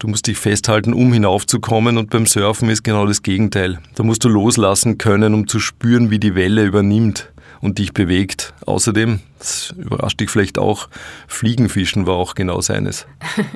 Du 0.00 0.08
musst 0.08 0.26
dich 0.26 0.38
festhalten, 0.38 0.94
um 0.94 1.12
hinaufzukommen 1.12 1.98
und 1.98 2.08
beim 2.08 2.24
Surfen 2.24 2.70
ist 2.70 2.82
genau 2.82 3.04
das 3.04 3.20
Gegenteil. 3.20 3.80
Da 3.96 4.02
musst 4.02 4.24
du 4.24 4.30
loslassen 4.30 4.96
können, 4.96 5.34
um 5.34 5.46
zu 5.46 5.60
spüren, 5.60 6.10
wie 6.10 6.18
die 6.18 6.34
Welle 6.34 6.64
übernimmt 6.64 7.30
und 7.60 7.76
dich 7.76 7.92
bewegt. 7.92 8.54
Außerdem, 8.64 9.20
das 9.38 9.74
überrascht 9.76 10.18
dich 10.18 10.30
vielleicht 10.30 10.58
auch, 10.58 10.88
Fliegenfischen 11.28 12.06
war 12.06 12.14
auch 12.14 12.34
genau 12.34 12.62
seines. 12.62 13.06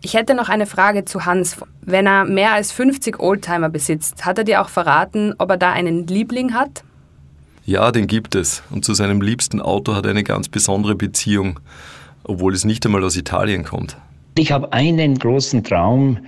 Ich 0.00 0.14
hätte 0.14 0.34
noch 0.34 0.48
eine 0.48 0.66
Frage 0.66 1.04
zu 1.04 1.24
Hans. 1.26 1.56
Wenn 1.82 2.06
er 2.06 2.24
mehr 2.24 2.52
als 2.52 2.72
50 2.72 3.20
Oldtimer 3.20 3.68
besitzt, 3.68 4.24
hat 4.24 4.38
er 4.38 4.44
dir 4.44 4.60
auch 4.60 4.68
verraten, 4.68 5.34
ob 5.38 5.50
er 5.50 5.56
da 5.56 5.72
einen 5.72 6.08
Liebling 6.08 6.54
hat? 6.54 6.82
Ja, 7.64 7.92
den 7.92 8.08
gibt 8.08 8.34
es. 8.34 8.64
Und 8.70 8.84
zu 8.84 8.94
seinem 8.94 9.20
liebsten 9.20 9.60
Auto 9.60 9.94
hat 9.94 10.06
er 10.06 10.10
eine 10.10 10.24
ganz 10.24 10.48
besondere 10.48 10.96
Beziehung, 10.96 11.60
obwohl 12.24 12.54
es 12.54 12.64
nicht 12.64 12.84
einmal 12.86 13.04
aus 13.04 13.16
Italien 13.16 13.64
kommt. 13.64 13.96
Ich 14.38 14.52
habe 14.52 14.72
einen 14.72 15.18
großen 15.18 15.64
Traum, 15.64 16.20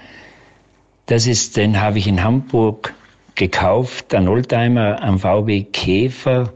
das 1.07 1.29
ist, 1.29 1.57
den 1.57 1.81
habe 1.81 1.99
ich 1.99 2.09
in 2.09 2.25
Hamburg 2.25 2.93
gekauft, 3.37 4.13
ein 4.17 4.27
Oldtimer 4.27 5.01
am 5.01 5.21
VW 5.21 5.63
Käfer. 5.63 6.53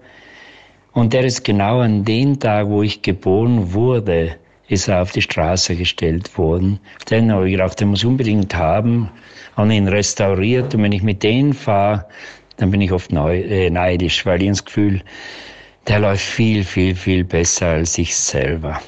Und 0.90 1.12
der 1.12 1.22
ist 1.22 1.44
genau 1.44 1.78
an 1.78 2.04
dem 2.04 2.40
Tag, 2.40 2.66
wo 2.66 2.82
ich 2.82 3.02
geboren 3.02 3.72
wurde, 3.72 4.34
ist 4.66 4.88
er 4.88 5.00
auf 5.00 5.12
die 5.12 5.22
Straße 5.22 5.76
gestellt 5.76 6.36
worden. 6.36 6.80
Den 7.08 7.30
habe 7.30 7.46
ich 7.46 7.52
gedacht, 7.52 7.80
den 7.80 7.86
muss 7.86 8.00
ich 8.00 8.06
unbedingt 8.06 8.56
haben 8.56 9.10
und 9.54 9.70
ihn 9.70 9.86
restauriert. 9.86 10.74
Und 10.74 10.82
wenn 10.82 10.90
ich 10.90 11.04
mit 11.04 11.22
denen 11.22 11.52
fahre, 11.52 12.06
dann 12.56 12.72
bin 12.72 12.80
ich 12.80 12.90
oft 12.90 13.12
äh, 13.12 13.70
neidisch, 13.70 14.26
weil 14.26 14.42
ich 14.42 14.48
das 14.48 14.64
Gefühl, 14.64 15.02
der 15.86 16.00
läuft 16.00 16.24
viel, 16.24 16.64
viel, 16.64 16.96
viel 16.96 17.22
besser 17.22 17.68
als 17.68 17.96
ich 17.96 18.16
selber. 18.16 18.80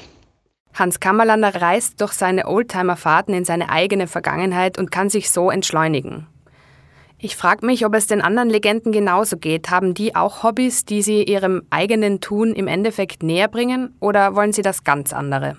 Hans 0.79 0.99
Kammerlander 0.99 1.61
reist 1.61 1.99
durch 2.01 2.13
seine 2.13 2.47
Oldtimer-Fahrten 2.47 3.33
in 3.33 3.45
seine 3.45 3.69
eigene 3.69 4.07
Vergangenheit 4.07 4.77
und 4.77 4.91
kann 4.91 5.09
sich 5.09 5.31
so 5.31 5.49
entschleunigen. 5.49 6.27
Ich 7.19 7.35
frage 7.35 7.65
mich, 7.65 7.83
ob 7.83 7.95
es 7.95 8.05
den 8.05 8.21
anderen 8.21 8.49
Legenden 8.49 8.91
genauso 8.91 9.37
geht. 9.37 9.71
Haben 9.71 9.95
die 9.95 10.15
auch 10.15 10.43
Hobbys, 10.43 10.85
die 10.85 11.01
sie 11.01 11.23
ihrem 11.23 11.63
eigenen 11.71 12.21
Tun 12.21 12.53
im 12.53 12.67
Endeffekt 12.67 13.23
näher 13.23 13.47
bringen 13.47 13.95
oder 13.99 14.35
wollen 14.35 14.53
sie 14.53 14.61
das 14.61 14.83
ganz 14.83 15.13
andere? 15.13 15.57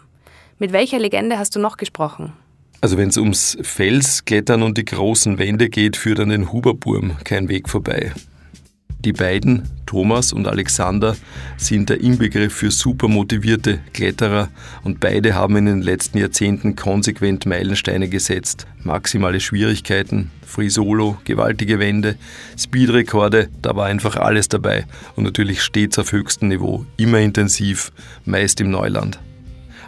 Mit 0.58 0.72
welcher 0.72 1.00
Legende 1.00 1.36
hast 1.36 1.56
du 1.56 1.60
noch 1.60 1.76
gesprochen? 1.76 2.32
Also 2.80 2.96
wenn 2.96 3.08
es 3.08 3.16
ums 3.16 3.58
Felsklettern 3.60 4.62
und 4.62 4.78
die 4.78 4.84
großen 4.84 5.40
Wände 5.40 5.68
geht, 5.68 5.96
führt 5.96 6.20
an 6.20 6.28
den 6.28 6.52
Huberburm 6.52 7.16
kein 7.24 7.48
Weg 7.48 7.68
vorbei. 7.68 8.12
Die 9.08 9.14
beiden, 9.14 9.62
Thomas 9.86 10.34
und 10.34 10.46
Alexander, 10.46 11.16
sind 11.56 11.88
der 11.88 12.02
Inbegriff 12.02 12.52
für 12.52 12.70
super 12.70 13.08
motivierte 13.08 13.80
Kletterer 13.94 14.50
und 14.84 15.00
beide 15.00 15.34
haben 15.34 15.56
in 15.56 15.64
den 15.64 15.80
letzten 15.80 16.18
Jahrzehnten 16.18 16.76
konsequent 16.76 17.46
Meilensteine 17.46 18.10
gesetzt. 18.10 18.66
Maximale 18.82 19.40
Schwierigkeiten, 19.40 20.30
Free 20.44 20.68
Solo, 20.68 21.16
gewaltige 21.24 21.78
Wände, 21.78 22.16
Speedrekorde, 22.58 23.48
da 23.62 23.74
war 23.74 23.86
einfach 23.86 24.16
alles 24.16 24.48
dabei 24.48 24.84
und 25.16 25.24
natürlich 25.24 25.62
stets 25.62 25.98
auf 25.98 26.12
höchstem 26.12 26.48
Niveau, 26.48 26.84
immer 26.98 27.20
intensiv, 27.20 27.92
meist 28.26 28.60
im 28.60 28.70
Neuland. 28.70 29.18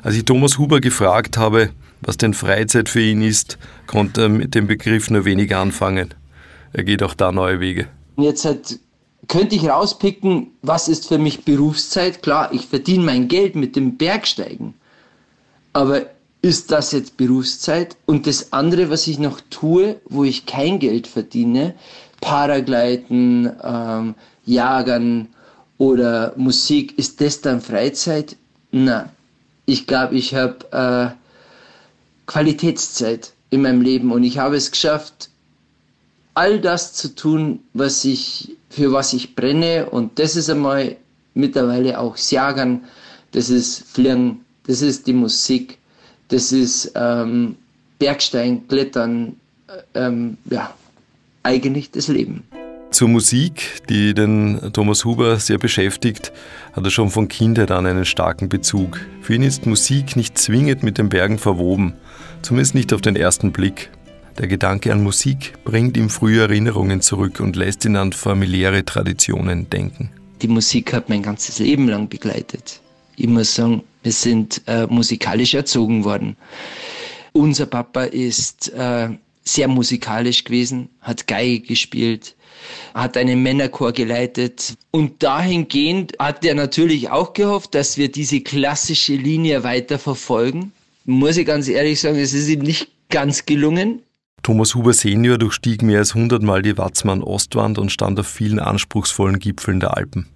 Als 0.02 0.16
ich 0.16 0.24
Thomas 0.24 0.56
Huber 0.56 0.80
gefragt 0.80 1.36
habe, 1.36 1.68
was 2.00 2.16
denn 2.16 2.32
Freizeit 2.32 2.88
für 2.88 3.02
ihn 3.02 3.20
ist, 3.20 3.58
konnte 3.86 4.22
er 4.22 4.28
mit 4.30 4.54
dem 4.54 4.66
Begriff 4.66 5.10
nur 5.10 5.26
wenig 5.26 5.54
anfangen. 5.54 6.14
Er 6.72 6.84
geht 6.84 7.02
auch 7.02 7.12
da 7.12 7.32
neue 7.32 7.60
Wege. 7.60 7.88
Jetzt 8.16 8.42
seit 8.42 8.80
könnte 9.30 9.54
ich 9.54 9.68
rauspicken, 9.68 10.48
was 10.60 10.88
ist 10.88 11.06
für 11.06 11.18
mich 11.18 11.44
Berufszeit? 11.44 12.20
Klar, 12.20 12.52
ich 12.52 12.66
verdiene 12.66 13.04
mein 13.04 13.28
Geld 13.28 13.54
mit 13.54 13.76
dem 13.76 13.96
Bergsteigen. 13.96 14.74
Aber 15.72 16.06
ist 16.42 16.72
das 16.72 16.90
jetzt 16.90 17.16
Berufszeit? 17.16 17.96
Und 18.06 18.26
das 18.26 18.52
andere, 18.52 18.90
was 18.90 19.06
ich 19.06 19.20
noch 19.20 19.40
tue, 19.48 20.00
wo 20.06 20.24
ich 20.24 20.46
kein 20.46 20.80
Geld 20.80 21.06
verdiene, 21.06 21.74
Paragleiten, 22.20 23.52
ähm, 23.62 24.16
Jagern 24.46 25.28
oder 25.78 26.34
Musik, 26.36 26.98
ist 26.98 27.20
das 27.20 27.40
dann 27.40 27.60
Freizeit? 27.60 28.36
Na, 28.72 29.10
ich 29.64 29.86
glaube, 29.86 30.16
ich 30.16 30.34
habe 30.34 30.56
äh, 30.72 31.14
Qualitätszeit 32.26 33.32
in 33.50 33.62
meinem 33.62 33.80
Leben 33.80 34.10
und 34.10 34.24
ich 34.24 34.38
habe 34.38 34.56
es 34.56 34.72
geschafft, 34.72 35.30
all 36.34 36.60
das 36.60 36.94
zu 36.94 37.14
tun, 37.14 37.60
was 37.74 38.04
ich, 38.04 38.56
für 38.70 38.92
was 38.92 39.12
ich 39.12 39.34
brenne 39.34 39.90
und 39.90 40.18
das 40.18 40.36
ist 40.36 40.48
einmal 40.48 40.96
mittlerweile 41.34 41.98
auch 41.98 42.12
das 42.12 42.30
Jagern, 42.30 42.84
das 43.32 43.50
ist 43.50 43.84
Fliegen, 43.92 44.40
das 44.66 44.80
ist 44.80 45.06
die 45.06 45.12
Musik, 45.12 45.78
das 46.28 46.52
ist 46.52 46.92
ähm, 46.94 47.56
Bergstein, 47.98 48.66
Klettern, 48.68 49.36
äh, 49.66 50.06
ähm, 50.06 50.38
ja, 50.48 50.72
eigentlich 51.42 51.90
das 51.90 52.08
Leben. 52.08 52.44
Zur 52.90 53.08
Musik, 53.08 53.82
die 53.88 54.14
den 54.14 54.72
Thomas 54.72 55.04
Huber 55.04 55.38
sehr 55.38 55.58
beschäftigt, 55.58 56.32
hat 56.72 56.84
er 56.84 56.90
schon 56.90 57.10
von 57.10 57.28
Kindheit 57.28 57.70
an 57.70 57.86
einen 57.86 58.04
starken 58.04 58.48
Bezug. 58.48 59.00
Für 59.20 59.34
ihn 59.34 59.42
ist 59.42 59.64
Musik 59.64 60.16
nicht 60.16 60.36
zwingend 60.38 60.82
mit 60.82 60.98
den 60.98 61.08
Bergen 61.08 61.38
verwoben, 61.38 61.94
zumindest 62.42 62.74
nicht 62.74 62.92
auf 62.92 63.00
den 63.00 63.14
ersten 63.14 63.52
Blick. 63.52 63.90
Der 64.38 64.46
Gedanke 64.46 64.92
an 64.92 65.02
Musik 65.02 65.54
bringt 65.64 65.96
ihm 65.96 66.08
frühe 66.08 66.42
Erinnerungen 66.42 67.00
zurück 67.00 67.40
und 67.40 67.56
lässt 67.56 67.84
ihn 67.84 67.96
an 67.96 68.12
familiäre 68.12 68.84
Traditionen 68.84 69.68
denken. 69.68 70.10
Die 70.42 70.48
Musik 70.48 70.92
hat 70.92 71.08
mein 71.08 71.22
ganzes 71.22 71.58
Leben 71.58 71.88
lang 71.88 72.08
begleitet. 72.08 72.80
Ich 73.16 73.26
muss 73.26 73.54
sagen, 73.54 73.82
wir 74.02 74.12
sind 74.12 74.62
äh, 74.66 74.86
musikalisch 74.86 75.54
erzogen 75.54 76.04
worden. 76.04 76.36
Unser 77.32 77.66
Papa 77.66 78.04
ist 78.04 78.72
äh, 78.72 79.10
sehr 79.44 79.68
musikalisch 79.68 80.44
gewesen, 80.44 80.88
hat 81.00 81.26
Geige 81.26 81.60
gespielt, 81.60 82.34
hat 82.94 83.16
einen 83.16 83.42
Männerchor 83.42 83.92
geleitet 83.92 84.74
und 84.90 85.22
dahingehend 85.22 86.14
hat 86.18 86.44
er 86.44 86.54
natürlich 86.54 87.10
auch 87.10 87.32
gehofft, 87.32 87.74
dass 87.74 87.98
wir 87.98 88.10
diese 88.10 88.40
klassische 88.40 89.14
Linie 89.14 89.64
weiter 89.64 89.98
verfolgen. 89.98 90.72
Muss 91.04 91.36
ich 91.36 91.46
ganz 91.46 91.68
ehrlich 91.68 92.00
sagen, 92.00 92.18
es 92.18 92.32
ist 92.32 92.48
ihm 92.48 92.60
nicht 92.60 92.88
ganz 93.10 93.44
gelungen. 93.44 94.02
Thomas 94.42 94.74
Huber 94.74 94.92
Senior 94.92 95.38
durchstieg 95.38 95.82
mehr 95.82 95.98
als 95.98 96.14
hundertmal 96.14 96.62
die 96.62 96.78
Watzmann-Ostwand 96.78 97.78
und 97.78 97.92
stand 97.92 98.18
auf 98.18 98.26
vielen 98.26 98.58
anspruchsvollen 98.58 99.38
Gipfeln 99.38 99.80
der 99.80 99.96
Alpen. 99.96 100.28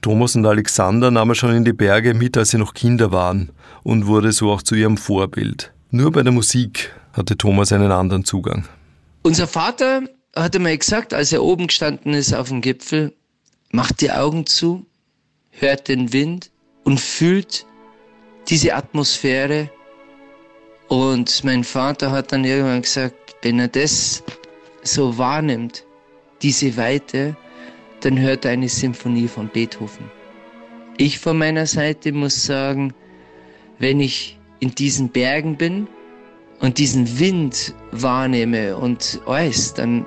Thomas 0.00 0.34
und 0.34 0.44
Alexander 0.44 1.12
nahm 1.12 1.30
er 1.30 1.34
schon 1.36 1.54
in 1.54 1.64
die 1.64 1.72
Berge 1.72 2.12
mit, 2.12 2.36
als 2.36 2.50
sie 2.50 2.58
noch 2.58 2.74
Kinder 2.74 3.12
waren 3.12 3.52
und 3.84 4.06
wurde 4.06 4.32
so 4.32 4.50
auch 4.50 4.62
zu 4.62 4.74
ihrem 4.74 4.96
Vorbild. 4.96 5.72
Nur 5.90 6.10
bei 6.10 6.24
der 6.24 6.32
Musik 6.32 6.92
hatte 7.12 7.36
Thomas 7.36 7.72
einen 7.72 7.92
anderen 7.92 8.24
Zugang. 8.24 8.64
Unser 9.22 9.46
Vater 9.46 10.02
hat 10.34 10.56
einmal 10.56 10.76
gesagt, 10.76 11.14
als 11.14 11.32
er 11.32 11.44
oben 11.44 11.68
gestanden 11.68 12.14
ist 12.14 12.34
auf 12.34 12.48
dem 12.48 12.62
Gipfel, 12.62 13.14
macht 13.70 14.00
die 14.00 14.10
Augen 14.10 14.44
zu, 14.46 14.86
hört 15.50 15.86
den 15.86 16.12
Wind 16.12 16.50
und 16.82 16.98
fühlt 16.98 17.64
diese 18.48 18.74
Atmosphäre. 18.74 19.70
Und 20.88 21.44
mein 21.44 21.62
Vater 21.62 22.10
hat 22.10 22.32
dann 22.32 22.44
irgendwann 22.44 22.82
gesagt, 22.82 23.14
wenn 23.42 23.58
er 23.58 23.68
das 23.68 24.22
so 24.82 25.16
wahrnimmt, 25.18 25.84
diese 26.40 26.76
Weite, 26.76 27.36
dann 28.00 28.18
hört 28.18 28.44
er 28.44 28.52
eine 28.52 28.68
Symphonie 28.68 29.28
von 29.28 29.48
Beethoven. 29.48 30.10
Ich 30.96 31.18
von 31.18 31.38
meiner 31.38 31.66
Seite 31.66 32.12
muss 32.12 32.44
sagen, 32.44 32.92
wenn 33.78 34.00
ich 34.00 34.38
in 34.60 34.74
diesen 34.74 35.08
Bergen 35.08 35.56
bin 35.56 35.86
und 36.60 36.78
diesen 36.78 37.18
Wind 37.18 37.74
wahrnehme 37.90 38.76
und 38.76 39.20
alles, 39.26 39.74
dann 39.74 40.04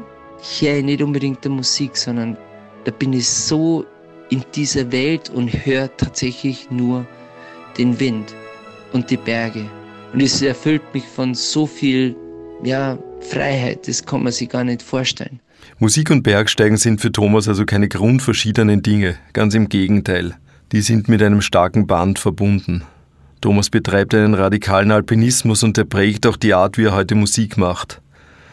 höre 0.59 0.77
ich 0.77 0.83
nicht 0.83 1.01
unbedingt 1.01 1.43
die 1.43 1.49
Musik, 1.49 1.97
sondern 1.97 2.37
da 2.83 2.91
bin 2.91 3.13
ich 3.13 3.27
so 3.27 3.85
in 4.29 4.43
dieser 4.53 4.91
Welt 4.91 5.29
und 5.29 5.49
höre 5.65 5.95
tatsächlich 5.97 6.69
nur 6.69 7.05
den 7.77 7.99
Wind 7.99 8.33
und 8.93 9.09
die 9.09 9.17
Berge. 9.17 9.69
Und 10.13 10.21
es 10.21 10.41
erfüllt 10.41 10.81
mich 10.93 11.03
von 11.03 11.33
so 11.33 11.65
viel 11.65 12.15
ja, 12.63 12.97
Freiheit, 13.25 13.87
das 13.87 14.05
kann 14.05 14.23
man 14.23 14.31
sich 14.31 14.49
gar 14.49 14.63
nicht 14.63 14.81
vorstellen. 14.81 15.39
Musik 15.79 16.11
und 16.11 16.23
Bergsteigen 16.23 16.77
sind 16.77 17.01
für 17.01 17.11
Thomas 17.11 17.47
also 17.47 17.65
keine 17.65 17.89
grundverschiedenen 17.89 18.81
Dinge, 18.81 19.15
ganz 19.33 19.55
im 19.55 19.67
Gegenteil. 19.67 20.35
Die 20.71 20.81
sind 20.81 21.09
mit 21.09 21.21
einem 21.21 21.41
starken 21.41 21.87
Band 21.87 22.19
verbunden. 22.19 22.83
Thomas 23.41 23.69
betreibt 23.69 24.13
einen 24.15 24.33
radikalen 24.33 24.91
Alpinismus 24.91 25.63
und 25.63 25.77
er 25.77 25.85
prägt 25.85 26.25
auch 26.25 26.37
die 26.37 26.53
Art, 26.53 26.77
wie 26.77 26.85
er 26.85 26.95
heute 26.95 27.15
Musik 27.15 27.57
macht. 27.57 28.01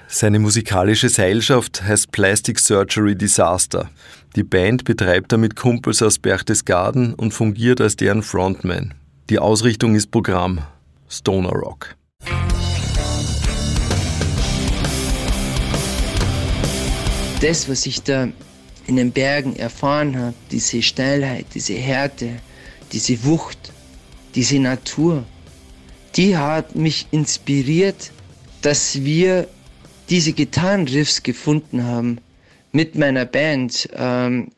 Seine 0.08 0.38
musikalische 0.38 1.08
Seilschaft 1.08 1.82
heißt 1.82 2.12
Plastic 2.12 2.58
Surgery 2.58 3.16
Disaster. 3.16 3.88
Die 4.37 4.42
Band 4.42 4.85
betreibt 4.85 5.32
damit 5.32 5.56
Kumpels 5.56 6.02
aus 6.02 6.18
Berchtesgaden 6.18 7.14
und 7.14 7.32
fungiert 7.32 7.80
als 7.80 7.96
deren 7.96 8.22
Frontman. 8.22 8.92
Die 9.30 9.38
Ausrichtung 9.38 9.94
ist 9.94 10.11
Programm 10.11 10.61
Stoner 11.08 11.50
Rock. 11.50 11.96
Das, 17.42 17.68
was 17.68 17.87
ich 17.87 18.02
da 18.02 18.28
in 18.87 18.96
den 18.96 19.12
Bergen 19.12 19.57
erfahren 19.57 20.16
habe, 20.16 20.35
diese 20.50 20.83
Steilheit, 20.83 21.46
diese 21.55 21.74
Härte, 21.74 22.40
diese 22.92 23.24
Wucht, 23.24 23.72
diese 24.35 24.59
Natur, 24.59 25.24
die 26.16 26.37
hat 26.37 26.74
mich 26.74 27.07
inspiriert, 27.11 28.12
dass 28.61 29.02
wir 29.02 29.48
diese 30.09 30.33
Gitarrenriffs 30.33 31.22
gefunden 31.22 31.85
haben 31.85 32.18
mit 32.70 32.94
meiner 32.94 33.24
Band. 33.24 33.88
Ähm, 33.94 34.48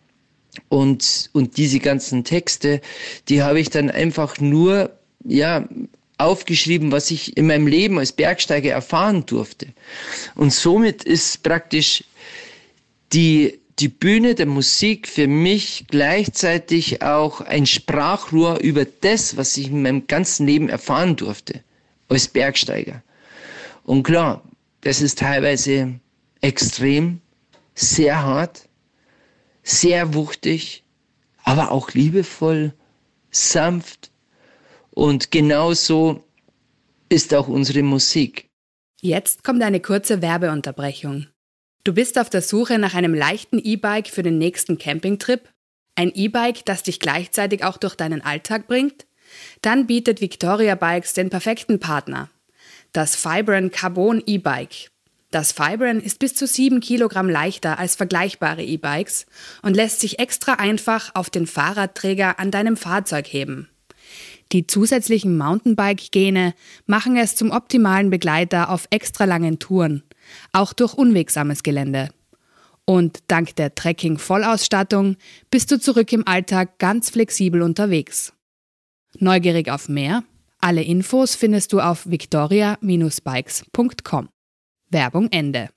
und, 0.68 1.30
und 1.32 1.56
diese 1.56 1.80
ganzen 1.80 2.24
Texte, 2.24 2.80
die 3.28 3.42
habe 3.42 3.60
ich 3.60 3.70
dann 3.70 3.90
einfach 3.90 4.40
nur, 4.40 4.96
ja, 5.24 5.68
aufgeschrieben, 6.16 6.92
was 6.92 7.10
ich 7.10 7.36
in 7.36 7.46
meinem 7.48 7.66
Leben 7.66 7.98
als 7.98 8.12
Bergsteiger 8.12 8.70
erfahren 8.70 9.26
durfte. 9.26 9.68
Und 10.36 10.52
somit 10.52 11.02
ist 11.02 11.42
praktisch 11.42 12.04
die, 13.14 13.60
die 13.78 13.88
Bühne 13.88 14.34
der 14.34 14.46
Musik 14.46 15.08
für 15.08 15.26
mich 15.26 15.86
gleichzeitig 15.88 17.02
auch 17.02 17.40
ein 17.40 17.66
Sprachrohr 17.66 18.58
über 18.60 18.84
das, 18.84 19.36
was 19.36 19.56
ich 19.56 19.68
in 19.68 19.82
meinem 19.82 20.06
ganzen 20.06 20.46
Leben 20.46 20.68
erfahren 20.68 21.16
durfte, 21.16 21.62
als 22.08 22.28
Bergsteiger. 22.28 23.02
Und 23.84 24.02
klar, 24.02 24.42
das 24.80 25.00
ist 25.00 25.18
teilweise 25.18 26.00
extrem, 26.40 27.20
sehr 27.74 28.22
hart, 28.22 28.68
sehr 29.62 30.14
wuchtig, 30.14 30.84
aber 31.42 31.70
auch 31.70 31.92
liebevoll, 31.92 32.74
sanft. 33.30 34.10
Und 34.90 35.30
genauso 35.30 36.22
ist 37.08 37.34
auch 37.34 37.48
unsere 37.48 37.82
Musik. 37.82 38.46
Jetzt 39.00 39.44
kommt 39.44 39.62
eine 39.62 39.80
kurze 39.80 40.22
Werbeunterbrechung. 40.22 41.26
Du 41.84 41.92
bist 41.92 42.18
auf 42.18 42.30
der 42.30 42.40
Suche 42.40 42.78
nach 42.78 42.94
einem 42.94 43.12
leichten 43.12 43.58
E-Bike 43.58 44.08
für 44.08 44.22
den 44.22 44.38
nächsten 44.38 44.78
Campingtrip? 44.78 45.50
Ein 45.96 46.12
E-Bike, 46.14 46.64
das 46.64 46.82
dich 46.82 46.98
gleichzeitig 46.98 47.62
auch 47.62 47.76
durch 47.76 47.94
deinen 47.94 48.22
Alltag 48.22 48.66
bringt? 48.66 49.04
Dann 49.60 49.86
bietet 49.86 50.22
Victoria 50.22 50.76
Bikes 50.76 51.12
den 51.12 51.28
perfekten 51.28 51.80
Partner. 51.80 52.30
Das 52.92 53.14
Fibron 53.16 53.70
Carbon 53.70 54.22
E-Bike. 54.24 54.90
Das 55.30 55.52
Fibron 55.52 56.00
ist 56.00 56.20
bis 56.20 56.34
zu 56.34 56.46
7 56.46 56.80
Kilogramm 56.80 57.28
leichter 57.28 57.78
als 57.78 57.96
vergleichbare 57.96 58.62
E-Bikes 58.62 59.26
und 59.60 59.74
lässt 59.74 60.00
sich 60.00 60.18
extra 60.18 60.54
einfach 60.54 61.14
auf 61.14 61.28
den 61.28 61.46
Fahrradträger 61.46 62.38
an 62.38 62.50
deinem 62.50 62.78
Fahrzeug 62.78 63.26
heben. 63.26 63.68
Die 64.52 64.66
zusätzlichen 64.66 65.36
Mountainbike-Gene 65.36 66.54
machen 66.86 67.18
es 67.18 67.36
zum 67.36 67.50
optimalen 67.50 68.08
Begleiter 68.08 68.70
auf 68.70 68.86
extra 68.90 69.26
langen 69.26 69.58
Touren 69.58 70.02
auch 70.52 70.72
durch 70.72 70.94
unwegsames 70.94 71.62
Gelände. 71.62 72.08
Und 72.86 73.20
dank 73.28 73.54
der 73.56 73.74
Trekking-Vollausstattung 73.74 75.16
bist 75.50 75.70
du 75.70 75.78
zurück 75.80 76.12
im 76.12 76.26
Alltag 76.26 76.78
ganz 76.78 77.08
flexibel 77.10 77.62
unterwegs. 77.62 78.34
Neugierig 79.18 79.70
auf 79.70 79.88
mehr? 79.88 80.22
Alle 80.60 80.82
Infos 80.82 81.34
findest 81.34 81.72
du 81.72 81.80
auf 81.80 82.10
victoria-bikes.com. 82.10 84.28
Werbung 84.90 85.28
Ende. 85.30 85.70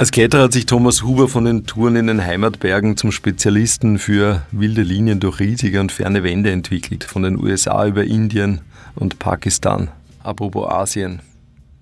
Als 0.00 0.12
Kletterer 0.12 0.44
hat 0.44 0.54
sich 0.54 0.64
Thomas 0.64 1.02
Huber 1.02 1.28
von 1.28 1.44
den 1.44 1.66
Touren 1.66 1.96
in 1.96 2.06
den 2.06 2.24
Heimatbergen 2.24 2.96
zum 2.96 3.12
Spezialisten 3.12 3.98
für 3.98 4.46
wilde 4.50 4.82
Linien 4.82 5.20
durch 5.20 5.40
riesige 5.40 5.78
und 5.78 5.92
ferne 5.92 6.24
Wände 6.24 6.50
entwickelt, 6.50 7.04
von 7.04 7.22
den 7.22 7.38
USA 7.38 7.86
über 7.86 8.04
Indien 8.04 8.62
und 8.94 9.18
Pakistan. 9.18 9.90
Apropos 10.22 10.68
Asien. 10.68 11.20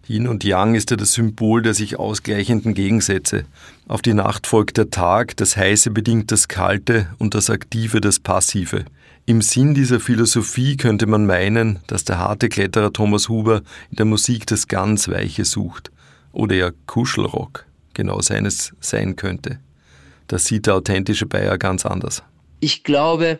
Yin 0.09 0.27
und 0.27 0.43
Yang 0.43 0.75
ist 0.75 0.91
ja 0.91 0.97
das 0.97 1.13
Symbol 1.13 1.61
der 1.61 1.75
sich 1.75 1.99
ausgleichenden 1.99 2.73
Gegensätze. 2.73 3.45
Auf 3.89 4.01
die 4.01 4.15
Nacht 4.15 4.47
folgt 4.47 4.79
der 4.79 4.91
Tag, 4.91 5.37
das 5.37 5.57
Heiße 5.57 5.91
bedingt 5.91 6.33
das 6.33 6.49
Kalte 6.49 7.09
und 7.19 7.35
das 7.35 7.51
Aktive 7.51 8.01
das 8.01 8.19
Passive. 8.19 8.87
Im 9.27 9.43
Sinn 9.43 9.75
dieser 9.75 10.01
Philosophie 10.01 10.79
könnte 10.79 11.07
man 11.07 11.27
meinen, 11.27 11.81
dass 11.87 12.05
der 12.05 12.19
harte 12.19 12.49
Kletterer 12.49 12.93
Thomas 12.93 13.29
Huber 13.29 13.63
in 13.91 13.97
der 13.97 14.07
Musik 14.07 14.47
das 14.47 14.69
ganz 14.69 15.09
Weiche 15.09 15.45
sucht. 15.45 15.91
Oder 16.33 16.55
ja 16.55 16.71
Kuschelrock 16.87 17.67
genau 17.93 18.23
seines 18.23 18.73
sein 18.81 19.17
könnte. 19.17 19.59
Das 20.29 20.47
sieht 20.47 20.67
der 20.67 20.77
authentische 20.77 21.27
Bayer 21.27 21.59
ganz 21.59 21.85
anders. 21.85 22.23
Ich 22.61 22.85
glaube, 22.85 23.39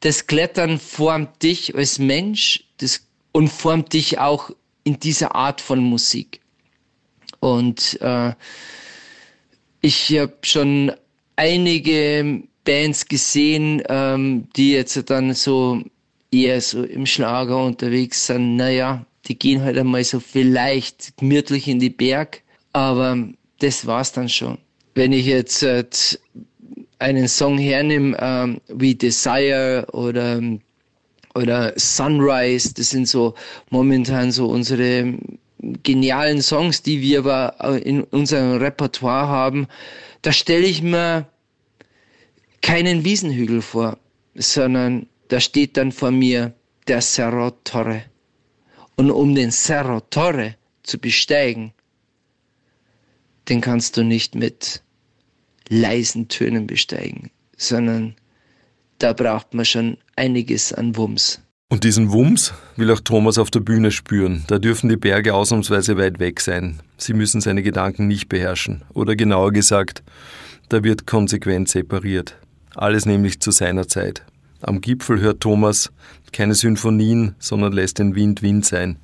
das 0.00 0.26
Klettern 0.26 0.78
formt 0.78 1.42
dich 1.42 1.74
als 1.74 1.98
Mensch 1.98 2.64
das, 2.78 3.05
und 3.36 3.48
formt 3.48 3.92
dich 3.92 4.18
auch 4.18 4.50
in 4.84 4.98
dieser 4.98 5.34
Art 5.34 5.60
von 5.60 5.78
Musik. 5.78 6.40
Und 7.40 8.00
äh, 8.00 8.32
ich 9.82 10.18
habe 10.18 10.38
schon 10.40 10.90
einige 11.36 12.44
Bands 12.64 13.06
gesehen, 13.06 13.82
ähm, 13.90 14.48
die 14.56 14.72
jetzt 14.72 15.10
dann 15.10 15.34
so 15.34 15.82
eher 16.32 16.62
so 16.62 16.82
im 16.82 17.04
Schlager 17.04 17.62
unterwegs 17.62 18.26
sind. 18.26 18.56
Naja, 18.56 19.04
die 19.26 19.38
gehen 19.38 19.60
halt 19.60 19.76
einmal 19.76 20.02
so 20.02 20.18
vielleicht 20.18 21.18
gemütlich 21.18 21.68
in 21.68 21.78
die 21.78 21.90
Berg, 21.90 22.40
aber 22.72 23.18
das 23.58 23.86
war's 23.86 24.12
dann 24.12 24.30
schon. 24.30 24.56
Wenn 24.94 25.12
ich 25.12 25.26
jetzt 25.26 25.62
äh, 25.62 25.84
einen 27.00 27.28
Song 27.28 27.58
hernehme 27.58 28.16
ähm, 28.18 28.62
wie 28.68 28.94
Desire 28.94 29.86
oder 29.92 30.40
oder 31.36 31.72
Sunrise, 31.76 32.74
das 32.74 32.90
sind 32.90 33.06
so 33.06 33.34
momentan 33.70 34.32
so 34.32 34.46
unsere 34.46 35.14
genialen 35.82 36.42
Songs, 36.42 36.82
die 36.82 37.00
wir 37.00 37.20
aber 37.20 37.84
in 37.84 38.02
unserem 38.04 38.58
Repertoire 38.58 39.28
haben. 39.28 39.66
Da 40.22 40.32
stelle 40.32 40.66
ich 40.66 40.82
mir 40.82 41.26
keinen 42.62 43.04
Wiesenhügel 43.04 43.62
vor, 43.62 43.98
sondern 44.34 45.06
da 45.28 45.40
steht 45.40 45.76
dann 45.76 45.92
vor 45.92 46.10
mir 46.10 46.54
der 46.88 47.00
Cerro 47.00 47.50
Torre. 47.64 48.04
Und 48.96 49.10
um 49.10 49.34
den 49.34 49.50
Cerro 49.50 50.00
Torre 50.00 50.56
zu 50.82 50.98
besteigen, 50.98 51.72
den 53.48 53.60
kannst 53.60 53.96
du 53.96 54.02
nicht 54.02 54.34
mit 54.34 54.82
leisen 55.68 56.28
Tönen 56.28 56.66
besteigen, 56.66 57.30
sondern 57.56 58.14
da 58.98 59.12
braucht 59.12 59.54
man 59.54 59.64
schon 59.64 59.96
einiges 60.16 60.72
an 60.72 60.96
Wumms. 60.96 61.40
Und 61.68 61.82
diesen 61.82 62.12
Wumms 62.12 62.54
will 62.76 62.90
auch 62.92 63.00
Thomas 63.00 63.38
auf 63.38 63.50
der 63.50 63.60
Bühne 63.60 63.90
spüren. 63.90 64.44
Da 64.46 64.58
dürfen 64.58 64.88
die 64.88 64.96
Berge 64.96 65.34
ausnahmsweise 65.34 65.96
weit 65.96 66.20
weg 66.20 66.40
sein. 66.40 66.80
Sie 66.96 67.12
müssen 67.12 67.40
seine 67.40 67.62
Gedanken 67.62 68.06
nicht 68.06 68.28
beherrschen. 68.28 68.82
Oder 68.94 69.16
genauer 69.16 69.52
gesagt, 69.52 70.04
da 70.68 70.84
wird 70.84 71.06
konsequent 71.06 71.68
separiert. 71.68 72.36
Alles 72.74 73.04
nämlich 73.04 73.40
zu 73.40 73.50
seiner 73.50 73.88
Zeit. 73.88 74.22
Am 74.60 74.80
Gipfel 74.80 75.20
hört 75.20 75.40
Thomas 75.40 75.90
keine 76.32 76.54
Symphonien, 76.54 77.34
sondern 77.38 77.72
lässt 77.72 77.98
den 77.98 78.14
Wind 78.14 78.42
Wind 78.42 78.64
sein. 78.64 78.98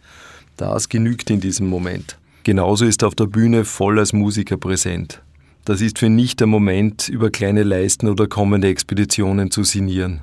Das 0.56 0.88
genügt 0.88 1.30
in 1.30 1.40
diesem 1.40 1.66
Moment. 1.68 2.18
Genauso 2.44 2.84
ist 2.84 3.02
er 3.02 3.08
auf 3.08 3.14
der 3.14 3.26
Bühne 3.26 3.64
voll 3.64 3.98
als 3.98 4.12
Musiker 4.12 4.56
präsent. 4.56 5.22
Das 5.64 5.80
ist 5.80 5.98
für 5.98 6.08
nicht 6.08 6.40
der 6.40 6.48
Moment, 6.48 7.08
über 7.08 7.30
kleine 7.30 7.62
Leisten 7.62 8.08
oder 8.08 8.26
kommende 8.26 8.68
Expeditionen 8.68 9.50
zu 9.50 9.62
sinnieren. 9.62 10.20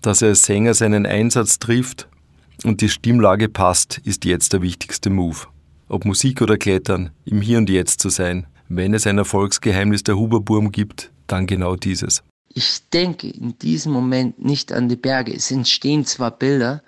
Dass 0.00 0.22
er 0.22 0.28
als 0.28 0.44
Sänger 0.44 0.74
seinen 0.74 1.04
Einsatz 1.04 1.58
trifft 1.58 2.08
und 2.64 2.80
die 2.80 2.88
Stimmlage 2.88 3.48
passt, 3.48 4.00
ist 4.04 4.24
jetzt 4.24 4.52
der 4.54 4.62
wichtigste 4.62 5.10
Move. 5.10 5.36
Ob 5.88 6.06
Musik 6.06 6.40
oder 6.40 6.56
Klettern, 6.56 7.10
im 7.26 7.42
Hier 7.42 7.58
und 7.58 7.68
Jetzt 7.68 8.00
zu 8.00 8.08
sein. 8.08 8.46
Wenn 8.68 8.94
es 8.94 9.06
ein 9.06 9.18
Erfolgsgeheimnis 9.18 10.04
der 10.04 10.16
Huberburm 10.16 10.72
gibt, 10.72 11.10
dann 11.26 11.46
genau 11.46 11.76
dieses. 11.76 12.22
Ich 12.54 12.88
denke 12.90 13.28
in 13.28 13.58
diesem 13.58 13.92
Moment 13.92 14.42
nicht 14.42 14.72
an 14.72 14.88
die 14.88 14.96
Berge. 14.96 15.34
Es 15.34 15.50
entstehen 15.50 16.06
zwar 16.06 16.30
Bilder, 16.30 16.82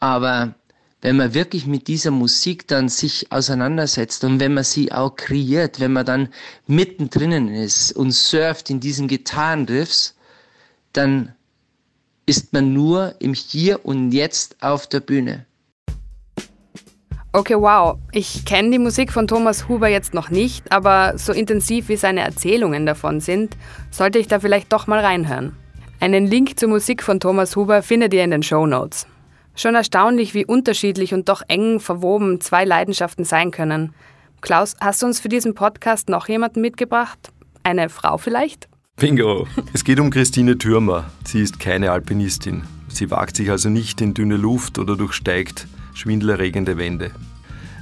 aber 0.00 0.54
wenn 1.04 1.16
man 1.16 1.34
wirklich 1.34 1.66
mit 1.66 1.86
dieser 1.86 2.10
Musik 2.10 2.66
dann 2.66 2.88
sich 2.88 3.30
auseinandersetzt 3.30 4.24
und 4.24 4.40
wenn 4.40 4.54
man 4.54 4.64
sie 4.64 4.90
auch 4.90 5.14
kreiert, 5.16 5.78
wenn 5.78 5.92
man 5.92 6.06
dann 6.06 6.28
mittendrin 6.66 7.48
ist 7.48 7.92
und 7.92 8.10
surft 8.10 8.70
in 8.70 8.80
diesen 8.80 9.06
Gitarrenriffs, 9.06 10.16
dann 10.94 11.34
ist 12.24 12.54
man 12.54 12.72
nur 12.72 13.16
im 13.18 13.34
Hier 13.34 13.84
und 13.84 14.12
Jetzt 14.12 14.56
auf 14.62 14.86
der 14.86 15.00
Bühne. 15.00 15.44
Okay, 17.32 17.56
wow. 17.56 17.98
Ich 18.12 18.46
kenne 18.46 18.70
die 18.70 18.78
Musik 18.78 19.12
von 19.12 19.26
Thomas 19.26 19.68
Huber 19.68 19.88
jetzt 19.88 20.14
noch 20.14 20.30
nicht, 20.30 20.72
aber 20.72 21.18
so 21.18 21.34
intensiv 21.34 21.90
wie 21.90 21.96
seine 21.96 22.22
Erzählungen 22.22 22.86
davon 22.86 23.20
sind, 23.20 23.58
sollte 23.90 24.18
ich 24.18 24.26
da 24.26 24.40
vielleicht 24.40 24.72
doch 24.72 24.86
mal 24.86 25.00
reinhören. 25.00 25.54
Einen 26.00 26.26
Link 26.26 26.58
zur 26.58 26.70
Musik 26.70 27.02
von 27.02 27.20
Thomas 27.20 27.56
Huber 27.56 27.82
findet 27.82 28.14
ihr 28.14 28.24
in 28.24 28.30
den 28.30 28.42
Show 28.42 28.66
Notes. 28.66 29.06
Schon 29.54 29.74
erstaunlich, 29.74 30.34
wie 30.34 30.44
unterschiedlich 30.44 31.14
und 31.14 31.28
doch 31.28 31.42
eng 31.48 31.80
verwoben 31.80 32.40
zwei 32.40 32.64
Leidenschaften 32.64 33.24
sein 33.24 33.50
können. 33.50 33.94
Klaus, 34.40 34.76
hast 34.80 35.02
du 35.02 35.06
uns 35.06 35.20
für 35.20 35.28
diesen 35.28 35.54
Podcast 35.54 36.08
noch 36.08 36.28
jemanden 36.28 36.60
mitgebracht? 36.60 37.32
Eine 37.62 37.88
Frau 37.88 38.18
vielleicht? 38.18 38.68
Bingo! 38.96 39.46
Es 39.72 39.84
geht 39.84 40.00
um 40.00 40.10
Christine 40.10 40.58
Thürmer. 40.58 41.10
Sie 41.24 41.40
ist 41.40 41.60
keine 41.60 41.92
Alpinistin. 41.92 42.62
Sie 42.88 43.10
wagt 43.10 43.36
sich 43.36 43.50
also 43.50 43.68
nicht 43.68 44.00
in 44.00 44.14
dünne 44.14 44.36
Luft 44.36 44.78
oder 44.78 44.96
durchsteigt 44.96 45.66
schwindelerregende 45.94 46.76
Wände. 46.76 47.12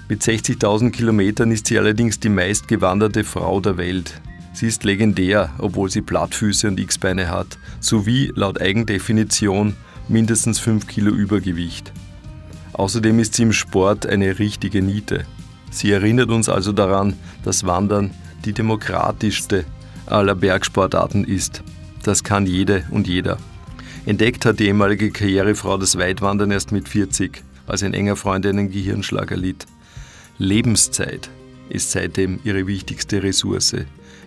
Mit 0.08 0.22
60.000 0.22 0.90
Kilometern 0.90 1.50
ist 1.50 1.66
sie 1.66 1.78
allerdings 1.78 2.20
die 2.20 2.28
meistgewanderte 2.28 3.24
Frau 3.24 3.61
der 3.61 3.76
Welt. 3.78 4.20
Sie 4.52 4.66
ist 4.66 4.85
legendär, 4.85 5.50
obwohl 5.58 5.90
sie 5.90 6.02
Plattfüße 6.02 6.68
und 6.68 6.78
X-Beine 6.78 7.30
hat, 7.30 7.58
sowie 7.80 8.30
laut 8.35 8.61
Eigendefinition 8.61 9.74
mindestens 10.08 10.58
5 10.58 10.86
Kilo 10.86 11.10
Übergewicht. 11.10 11.92
Außerdem 12.72 13.18
ist 13.18 13.34
sie 13.34 13.42
im 13.42 13.52
Sport 13.52 14.06
eine 14.06 14.38
richtige 14.38 14.82
Niete. 14.82 15.24
Sie 15.70 15.90
erinnert 15.90 16.30
uns 16.30 16.48
also 16.48 16.72
daran, 16.72 17.14
dass 17.44 17.64
Wandern 17.64 18.10
die 18.44 18.52
demokratischste 18.52 19.64
aller 20.06 20.34
Bergsportarten 20.34 21.24
ist. 21.24 21.62
Das 22.02 22.24
kann 22.24 22.46
jede 22.46 22.84
und 22.90 23.06
jeder. 23.06 23.38
Entdeckt 24.04 24.44
hat 24.44 24.58
die 24.58 24.66
ehemalige 24.66 25.10
Karrierefrau 25.12 25.78
das 25.78 25.96
Weitwandern 25.96 26.50
erst 26.50 26.72
mit 26.72 26.88
40, 26.88 27.42
als 27.66 27.82
ein 27.82 27.94
enger 27.94 28.16
Freund 28.16 28.44
einen 28.46 28.70
Gehirnschlag 28.70 29.30
erlitt. 29.30 29.66
Lebenszeit 30.38 31.30
ist 31.68 31.92
seitdem 31.92 32.40
ihre 32.42 32.66
wichtigste 32.66 33.22
Ressource. 33.22 33.76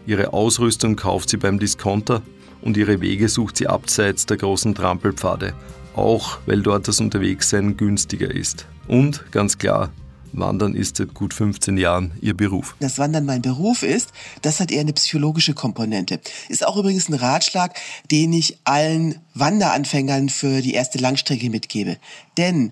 Ihre 0.07 0.33
Ausrüstung 0.33 0.95
kauft 0.95 1.29
sie 1.29 1.38
beim 1.38 1.59
Discounter 1.59 2.21
und 2.65 2.75
ihre 2.75 2.99
Wege 2.99 3.30
sucht 3.30 3.56
sie 3.56 3.67
abseits 3.67 4.25
der 4.25 4.36
großen 4.36 4.75
Trampelpfade, 4.75 5.54
auch 5.95 6.39
weil 6.45 6.62
dort 6.62 6.89
das 6.89 6.99
Unterwegssein 6.99 7.78
günstiger 7.78 8.30
ist. 8.30 8.65
Und 8.88 9.32
ganz 9.32 9.58
klar, 9.58 9.91
Wandern 10.34 10.75
ist 10.75 10.97
seit 10.97 11.13
gut 11.13 11.34
15 11.34 11.78
Jahren 11.78 12.12
ihr 12.21 12.36
Beruf. 12.36 12.75
Dass 12.80 12.97
Wandern 12.97 13.25
mein 13.25 13.41
Beruf 13.41 13.84
ist, 13.84 14.12
das 14.41 14.60
hat 14.60 14.71
eher 14.71 14.82
eine 14.82 14.93
psychologische 14.93 15.54
Komponente. 15.54 16.19
Ist 16.49 16.65
auch 16.67 16.75
übrigens 16.75 17.08
ein 17.08 17.13
Ratschlag, 17.13 17.78
den 18.12 18.34
ich 18.34 18.60
allen 18.65 19.21
Wanderanfängern 19.36 20.30
für 20.30 20.62
die 20.62 20.74
erste 20.74 20.98
Langstrecke 20.98 21.50
mitgebe. 21.50 21.98
Denn 22.38 22.71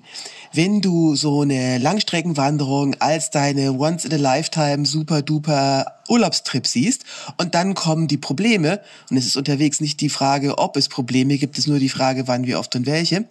wenn 0.54 0.82
du 0.82 1.16
so 1.16 1.42
eine 1.42 1.78
Langstreckenwanderung 1.78 2.96
als 3.00 3.32
deine 3.32 3.74
Once-in-a-Lifetime 3.74 4.86
super-duper 4.86 5.86
Urlaubstrip 6.10 6.66
siehst 6.68 7.04
und 7.38 7.56
dann 7.56 7.74
kommen 7.74 8.08
die 8.08 8.18
Probleme 8.18 8.82
und 9.10 9.18
es 9.18 9.26
ist 9.26 9.36
unterwegs 9.36 9.82
nicht 9.82 10.00
die 10.02 10.10
Frage, 10.10 10.58
ob 10.58 10.78
es 10.78 10.90
Probleme 10.90 11.38
gibt, 11.38 11.58
es 11.58 11.68
nur 11.68 11.80
die 11.80 11.90
Frage, 11.90 12.28
wann, 12.28 12.46
wie 12.46 12.56
oft 12.56 12.76
und 12.76 12.86
welche, 12.86 13.26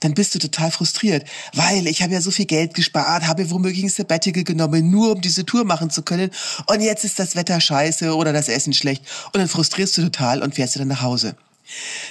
dann 0.00 0.14
bist 0.14 0.34
du 0.34 0.38
total 0.38 0.70
frustriert, 0.70 1.24
weil 1.54 1.86
ich 1.86 2.02
habe 2.02 2.12
ja 2.12 2.20
so 2.20 2.30
viel 2.30 2.46
Geld 2.46 2.74
gespart, 2.74 3.26
habe 3.26 3.50
womöglich 3.50 3.84
ein 3.84 3.88
Sabbatical 3.88 4.44
genommen, 4.44 4.90
nur 4.90 5.12
um 5.12 5.20
diese 5.20 5.44
Tour 5.44 5.64
machen 5.64 5.90
zu 5.90 6.02
können 6.02 6.30
und 6.66 6.80
jetzt 6.80 7.04
ist 7.04 7.18
das 7.18 7.36
Wetter 7.36 7.60
scheiße 7.60 8.14
oder 8.14 8.32
das 8.32 8.48
Essen 8.48 8.72
schlecht 8.72 9.04
und 9.26 9.38
dann 9.38 9.48
frustrierst 9.48 9.96
du 9.98 10.02
total 10.02 10.42
und 10.42 10.54
fährst 10.54 10.74
du 10.74 10.78
dann 10.78 10.88
nach 10.88 11.02
Hause. 11.02 11.34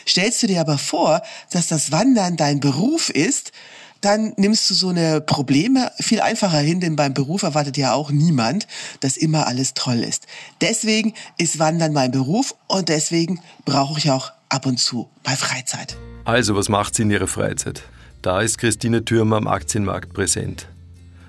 Stellst 0.07 0.41
du 0.43 0.47
dir 0.47 0.61
aber 0.61 0.77
vor, 0.77 1.21
dass 1.51 1.67
das 1.67 1.91
Wandern 1.91 2.37
dein 2.37 2.59
Beruf 2.59 3.09
ist, 3.09 3.51
dann 4.01 4.33
nimmst 4.37 4.69
du 4.69 4.73
so 4.73 4.89
eine 4.89 5.21
Probleme 5.21 5.91
viel 5.99 6.21
einfacher 6.21 6.57
hin, 6.57 6.79
denn 6.79 6.95
beim 6.95 7.13
Beruf 7.13 7.43
erwartet 7.43 7.77
ja 7.77 7.93
auch 7.93 8.09
niemand, 8.11 8.67
dass 8.99 9.15
immer 9.15 9.47
alles 9.47 9.73
toll 9.75 9.99
ist. 9.99 10.25
Deswegen 10.59 11.13
ist 11.37 11.59
Wandern 11.59 11.93
mein 11.93 12.11
Beruf 12.11 12.55
und 12.67 12.89
deswegen 12.89 13.39
brauche 13.63 13.99
ich 13.99 14.09
auch 14.09 14.31
ab 14.49 14.65
und 14.65 14.79
zu 14.79 15.09
mal 15.23 15.37
Freizeit. 15.37 15.97
Also, 16.25 16.55
was 16.55 16.67
macht 16.67 16.95
sie 16.95 17.03
in 17.03 17.11
ihrer 17.11 17.27
Freizeit? 17.27 17.83
Da 18.21 18.41
ist 18.41 18.57
Christine 18.57 19.05
Thürmer 19.05 19.37
am 19.37 19.47
Aktienmarkt 19.47 20.13
präsent. 20.13 20.67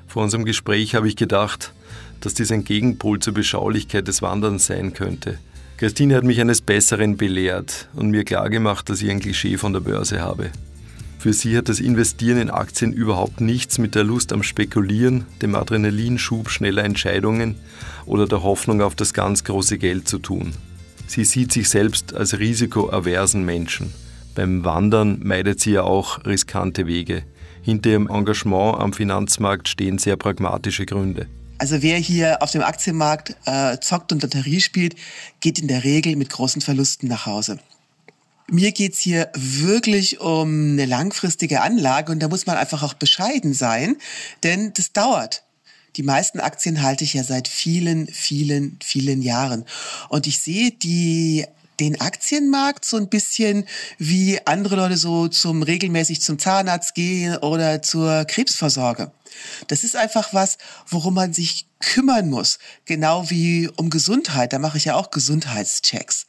Vor 0.06 0.22
unserem 0.22 0.44
Gespräch 0.44 0.94
habe 0.94 1.08
ich 1.08 1.16
gedacht, 1.16 1.72
dass 2.20 2.34
dies 2.34 2.52
ein 2.52 2.64
Gegenpol 2.64 3.18
zur 3.18 3.34
Beschaulichkeit 3.34 4.08
des 4.08 4.22
Wanderns 4.22 4.66
sein 4.66 4.92
könnte. 4.92 5.38
Christine 5.82 6.14
hat 6.14 6.22
mich 6.22 6.40
eines 6.40 6.60
Besseren 6.60 7.16
belehrt 7.16 7.88
und 7.94 8.12
mir 8.12 8.22
klargemacht, 8.22 8.88
dass 8.88 9.02
ich 9.02 9.10
ein 9.10 9.18
Klischee 9.18 9.56
von 9.58 9.72
der 9.72 9.80
Börse 9.80 10.20
habe. 10.20 10.52
Für 11.18 11.32
sie 11.32 11.56
hat 11.56 11.68
das 11.68 11.80
Investieren 11.80 12.38
in 12.38 12.50
Aktien 12.50 12.92
überhaupt 12.92 13.40
nichts 13.40 13.78
mit 13.78 13.96
der 13.96 14.04
Lust 14.04 14.32
am 14.32 14.44
Spekulieren, 14.44 15.26
dem 15.42 15.56
Adrenalinschub 15.56 16.50
schneller 16.50 16.84
Entscheidungen 16.84 17.56
oder 18.06 18.28
der 18.28 18.44
Hoffnung 18.44 18.80
auf 18.80 18.94
das 18.94 19.12
ganz 19.12 19.42
große 19.42 19.76
Geld 19.76 20.06
zu 20.06 20.20
tun. 20.20 20.52
Sie 21.08 21.24
sieht 21.24 21.50
sich 21.50 21.68
selbst 21.68 22.14
als 22.14 22.38
risikoaversen 22.38 23.44
Menschen. 23.44 23.92
Beim 24.36 24.64
Wandern 24.64 25.18
meidet 25.24 25.58
sie 25.58 25.72
ja 25.72 25.82
auch 25.82 26.24
riskante 26.24 26.86
Wege. 26.86 27.24
Hinter 27.60 27.90
ihrem 27.90 28.08
Engagement 28.08 28.78
am 28.78 28.92
Finanzmarkt 28.92 29.66
stehen 29.66 29.98
sehr 29.98 30.14
pragmatische 30.14 30.86
Gründe. 30.86 31.26
Also 31.62 31.80
wer 31.80 31.96
hier 31.96 32.42
auf 32.42 32.50
dem 32.50 32.62
Aktienmarkt 32.62 33.36
äh, 33.44 33.78
zockt 33.78 34.10
und 34.10 34.20
Lotterie 34.20 34.60
spielt, 34.60 34.96
geht 35.38 35.60
in 35.60 35.68
der 35.68 35.84
Regel 35.84 36.16
mit 36.16 36.28
großen 36.28 36.60
Verlusten 36.60 37.06
nach 37.06 37.24
Hause. 37.24 37.60
Mir 38.48 38.72
geht's 38.72 38.98
hier 38.98 39.30
wirklich 39.36 40.18
um 40.18 40.72
eine 40.72 40.86
langfristige 40.86 41.60
Anlage 41.60 42.10
und 42.10 42.18
da 42.18 42.26
muss 42.26 42.46
man 42.46 42.56
einfach 42.56 42.82
auch 42.82 42.94
bescheiden 42.94 43.54
sein, 43.54 43.94
denn 44.42 44.72
das 44.74 44.92
dauert. 44.92 45.44
Die 45.94 46.02
meisten 46.02 46.40
Aktien 46.40 46.82
halte 46.82 47.04
ich 47.04 47.14
ja 47.14 47.22
seit 47.22 47.46
vielen, 47.46 48.08
vielen, 48.08 48.80
vielen 48.82 49.22
Jahren. 49.22 49.64
Und 50.08 50.26
ich 50.26 50.40
sehe 50.40 50.72
die 50.72 51.46
den 51.82 52.00
Aktienmarkt 52.00 52.84
so 52.84 52.96
ein 52.96 53.08
bisschen 53.08 53.64
wie 53.98 54.38
andere 54.46 54.76
Leute 54.76 54.96
so 54.96 55.28
zum 55.28 55.62
regelmäßig 55.62 56.22
zum 56.22 56.38
Zahnarzt 56.38 56.94
gehen 56.94 57.36
oder 57.38 57.82
zur 57.82 58.24
Krebsvorsorge. 58.24 59.10
Das 59.66 59.82
ist 59.82 59.96
einfach 59.96 60.32
was, 60.32 60.58
worum 60.86 61.14
man 61.14 61.32
sich 61.32 61.66
kümmern 61.80 62.30
muss. 62.30 62.58
Genau 62.84 63.28
wie 63.30 63.68
um 63.76 63.90
Gesundheit. 63.90 64.52
Da 64.52 64.58
mache 64.58 64.78
ich 64.78 64.84
ja 64.84 64.94
auch 64.94 65.10
Gesundheitschecks. 65.10 66.26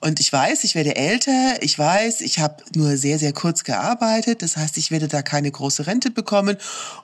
Und 0.00 0.18
ich 0.18 0.32
weiß, 0.32 0.64
ich 0.64 0.74
werde 0.74 0.96
älter. 0.96 1.56
Ich 1.60 1.78
weiß, 1.78 2.20
ich 2.22 2.38
habe 2.38 2.62
nur 2.74 2.96
sehr, 2.96 3.18
sehr 3.18 3.32
kurz 3.32 3.64
gearbeitet. 3.64 4.42
Das 4.42 4.56
heißt, 4.56 4.76
ich 4.78 4.90
werde 4.90 5.06
da 5.06 5.22
keine 5.22 5.50
große 5.50 5.86
Rente 5.86 6.10
bekommen. 6.10 6.56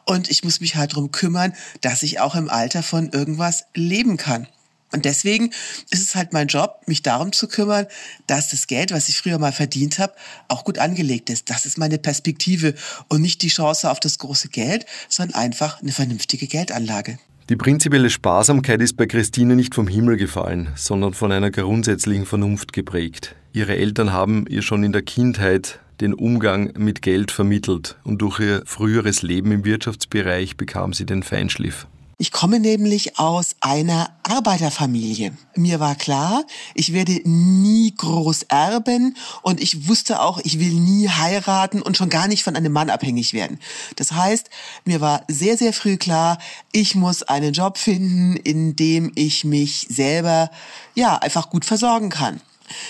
Und 0.05 0.31
ich 0.31 0.43
muss 0.43 0.61
mich 0.61 0.77
halt 0.77 0.93
darum 0.93 1.13
kümmern, 1.13 1.55
dass 1.81 2.03
ich 2.03 2.21
auch 2.21 2.35
im 2.35 2.49
Alter 2.49 2.83
von 2.83 3.11
irgendwas 3.11 3.67
leben 3.75 4.17
kann. 4.17 4.49
Und 4.95 5.05
deswegen 5.05 5.51
ist 5.91 6.03
es 6.03 6.15
halt 6.15 6.33
mein 6.33 6.47
Job, 6.47 6.83
mich 6.87 7.03
darum 7.03 7.33
zu 7.33 7.49
kümmern, 7.49 7.87
dass 8.29 8.51
das 8.51 8.69
Geld, 8.69 8.93
was 8.93 9.09
ich 9.09 9.19
früher 9.19 9.39
mal 9.39 9.51
verdient 9.51 9.99
habe, 9.99 10.15
auch 10.47 10.65
gut 10.65 10.79
angelegt 10.79 11.31
ist. 11.31 11.51
Das 11.51 11.67
ist 11.67 11.79
meine 11.79 11.99
Perspektive 11.99 12.75
und 13.09 13.21
nicht 13.21 13.43
die 13.43 13.49
Chance 13.49 13.91
auf 13.91 13.99
das 13.99 14.19
große 14.19 14.49
Geld, 14.51 14.87
sondern 15.09 15.35
einfach 15.35 15.83
eine 15.83 15.91
vernünftige 15.91 16.47
Geldanlage. 16.47 17.19
Die 17.49 17.57
prinzipielle 17.57 18.09
Sparsamkeit 18.09 18.81
ist 18.81 18.97
bei 18.97 19.07
Christine 19.07 19.57
nicht 19.57 19.75
vom 19.75 19.89
Himmel 19.89 20.17
gefallen, 20.17 20.71
sondern 20.77 21.13
von 21.13 21.33
einer 21.33 21.51
grundsätzlichen 21.51 22.25
Vernunft 22.25 22.73
geprägt. 22.73 23.35
Ihre 23.53 23.77
Eltern 23.77 24.13
haben 24.13 24.47
ihr 24.49 24.63
schon 24.63 24.85
in 24.85 24.93
der 24.93 25.03
Kindheit 25.03 25.81
den 26.01 26.15
Umgang 26.15 26.73
mit 26.79 27.03
Geld 27.03 27.33
vermittelt 27.33 27.97
und 28.05 28.23
durch 28.23 28.39
ihr 28.39 28.63
früheres 28.65 29.23
Leben 29.23 29.51
im 29.51 29.65
Wirtschaftsbereich 29.65 30.57
bekam 30.57 30.93
sie 30.93 31.05
den 31.05 31.25
Feinschliff. 31.25 31.87
Ich 32.17 32.31
komme 32.31 32.61
nämlich 32.61 33.19
aus 33.19 33.57
einer 33.61 34.11
Arbeiterfamilie. 34.23 35.37
Mir 35.57 35.81
war 35.81 35.97
klar, 35.97 36.45
ich 36.75 36.93
werde 36.93 37.21
nie 37.25 37.93
groß 37.93 38.45
erben 38.45 39.17
und 39.43 39.61
ich 39.61 39.89
wusste 39.89 40.21
auch, 40.21 40.39
ich 40.45 40.61
will 40.61 40.75
nie 40.75 41.09
heiraten 41.09 41.83
und 41.83 41.97
schon 41.97 42.11
gar 42.11 42.29
nicht 42.29 42.45
von 42.45 42.55
einem 42.55 42.73
Mann 42.73 42.89
abhängig 42.89 43.33
werden. 43.33 43.59
Das 43.97 44.13
heißt, 44.13 44.49
mir 44.85 45.01
war 45.01 45.25
sehr, 45.27 45.59
sehr 45.59 45.73
früh 45.73 45.97
klar, 45.97 46.39
ich 46.71 46.95
muss 46.95 47.25
einen 47.25 47.53
Job 47.53 47.79
finden, 47.79 48.37
in 48.37 48.77
dem 48.77 49.11
ich 49.17 49.45
mich 49.45 49.89
selber, 49.91 50.51
ja, 50.95 51.17
einfach 51.17 51.51
gut 51.51 51.65
versorgen 51.65 52.11
kann. 52.11 52.41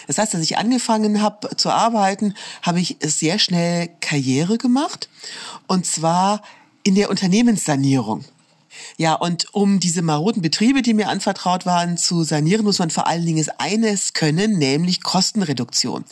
Das 0.07 0.19
heißt, 0.19 0.35
als 0.35 0.45
ich 0.45 0.59
angefangen 0.59 1.23
habe 1.23 1.57
zu 1.57 1.71
arbeiten, 1.71 2.35
habe 2.63 2.81
ich 2.81 2.99
sehr 3.03 3.39
schnell 3.39 3.89
Karriere 4.01 4.59
gemacht 4.59 5.09
und 5.67 5.87
zwar 5.87 6.43
in 6.83 6.95
der 6.95 7.09
Unternehmenssanierung. 7.09 8.25
Ja, 8.97 9.15
und 9.15 9.53
um 9.53 9.81
diese 9.81 10.03
maroden 10.03 10.43
Betriebe, 10.43 10.83
die 10.83 10.95
mir 10.95 11.09
anvertraut 11.09 11.67
waren, 11.67 11.97
zu 11.97 12.23
sanieren, 12.23 12.65
muss 12.65 12.79
man 12.79 12.91
vor 12.91 13.07
allen 13.07 13.27
Dingen 13.27 13.45
eines 13.59 14.13
können, 14.13 14.59
nämlich 14.59 15.03
Kostenreduktion. 15.03 16.05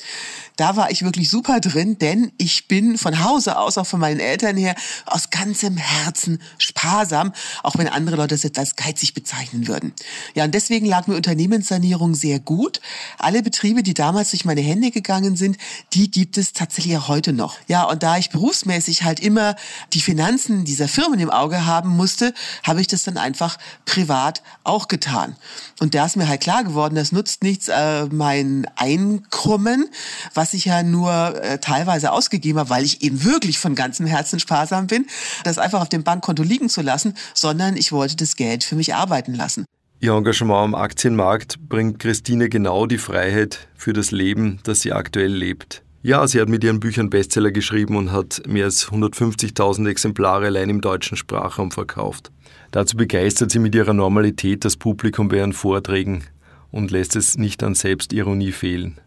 Da 0.57 0.77
war 0.77 0.91
ich 0.91 1.03
wirklich 1.03 1.31
super 1.31 1.61
drin, 1.61 1.99
denn 1.99 2.33
ich 2.39 2.69
bin 2.69 2.99
von 2.99 3.25
Hause 3.25 3.59
aus, 3.59 3.79
auch 3.79 3.87
von 3.87 4.01
meinen 4.01 4.21
Eltern 4.21 4.57
her, 4.57 4.75
aus 5.07 5.31
ganzem 5.31 5.77
Herzen 5.77 6.43
sparsam, 6.59 7.33
auch 7.63 7.77
wenn 7.79 7.89
andere 7.89 8.17
Leute 8.17 8.35
das 8.35 8.43
jetzt 8.43 8.59
als 8.59 8.77
geizig 8.77 9.15
bezeichnen 9.15 9.69
würden. 9.69 9.93
Ja, 10.35 10.45
und 10.45 10.55
deswegen 10.55 10.87
lag 10.87 11.07
mir 11.07 11.17
Unternehmenssanierung 11.17 12.15
sehr 12.15 12.41
gut. 12.41 12.81
Alle 13.19 13.43
Betriebe, 13.43 13.83
die 13.83 13.95
damals 13.95 14.31
durch 14.31 14.45
meine 14.45 14.61
Hände 14.61 14.91
gegangen 14.91 15.37
sind, 15.37 15.57
die 15.93 16.11
gibt 16.11 16.39
es 16.39 16.53
tatsächlich 16.53 16.97
auch 16.97 17.09
heute 17.09 17.33
noch. 17.33 17.57
Ja, 17.69 17.85
und 17.85 18.03
da 18.03 18.17
ich 18.17 18.31
berufsmäßig 18.31 19.03
halt 19.05 19.21
immer 19.21 19.57
die 19.93 20.01
Finanzen 20.01 20.65
dieser 20.65 20.89
Firmen 20.89 21.21
im 21.21 21.31
Auge 21.31 21.67
haben 21.67 21.91
musste, 21.91 22.35
habe 22.63 22.81
ich 22.81 22.87
das 22.87 23.03
dann 23.03 23.17
einfach 23.17 23.59
privat 23.85 24.43
auch 24.65 24.89
getan. 24.89 25.37
Und 25.81 25.95
da 25.95 26.07
ist 26.07 26.17
mir 26.17 26.29
halt 26.29 26.41
klar 26.41 26.65
geworden, 26.65 26.95
das 26.95 27.13
nutzt 27.13 27.43
nichts, 27.43 27.69
äh, 27.69 28.07
mein 28.07 28.67
Einkommen, 28.77 29.89
was 30.35 30.55
ich 30.55 30.67
ja 30.67 30.83
nur 30.83 31.43
äh, 31.43 31.59
teilweise 31.59 32.13
ausgegeben 32.13 32.59
habe, 32.59 32.71
weil 32.71 32.85
ich 32.85 33.03
eben 33.03 33.25
wirklich 33.25 33.59
von 33.59 33.75
ganzem 33.75 34.07
Herzen 34.07 34.41
sparsam 34.41 34.87
bin, 34.87 35.07
das 35.45 35.59
einfach 35.59 35.81
auf 35.81 35.89
dem 35.89 36.05
Bankkonto 36.05 36.43
liegen 36.43 36.69
zu 36.69 36.83
lassen, 36.83 37.15
sondern 37.35 37.77
ich 37.77 37.93
wollte 37.93 38.17
das 38.17 38.37
Geld 38.37 38.65
für 38.65 38.77
mich 38.77 38.95
arbeiten 38.95 39.35
lassen. 39.35 39.65
Ihr 40.01 40.15
Engagement 40.15 40.65
am 40.65 40.75
Aktienmarkt 40.75 41.69
bringt 41.69 42.01
Christine 42.01 42.49
genau 42.49 42.87
die 42.87 42.99
Freiheit 42.99 43.69
für 43.77 43.93
das 43.93 44.11
Leben, 44.11 44.59
das 44.65 44.81
sie 44.81 44.93
aktuell 44.93 45.33
lebt. 45.33 45.82
Ja, 46.05 46.27
sie 46.27 46.41
hat 46.41 46.49
mit 46.49 46.65
ihren 46.65 46.81
Büchern 46.81 47.11
Bestseller 47.11 47.53
geschrieben 47.53 47.97
und 47.97 48.11
hat 48.11 48.43
mehr 48.49 48.65
als 48.65 48.89
150.000 48.89 49.89
Exemplare 49.89 50.47
allein 50.47 50.69
im 50.69 50.81
deutschen 50.81 51.17
Sprachraum 51.17 51.71
verkauft. 51.71 52.33
Dazu 52.73 52.97
begeistert 52.97 53.53
sie 53.53 53.61
mit 53.61 53.73
ihrer 53.77 53.93
Normalität 53.95 54.65
das 54.65 54.77
Publikum 54.77 55.29
bei 55.29 55.37
ihren 55.37 55.53
Vorträgen 55.53 56.25
und 56.73 56.91
lässt 56.91 57.15
es 57.15 57.39
nicht 57.39 57.63
an 57.63 57.77
Selbstironie 57.77 58.51
fehlen. 58.51 58.99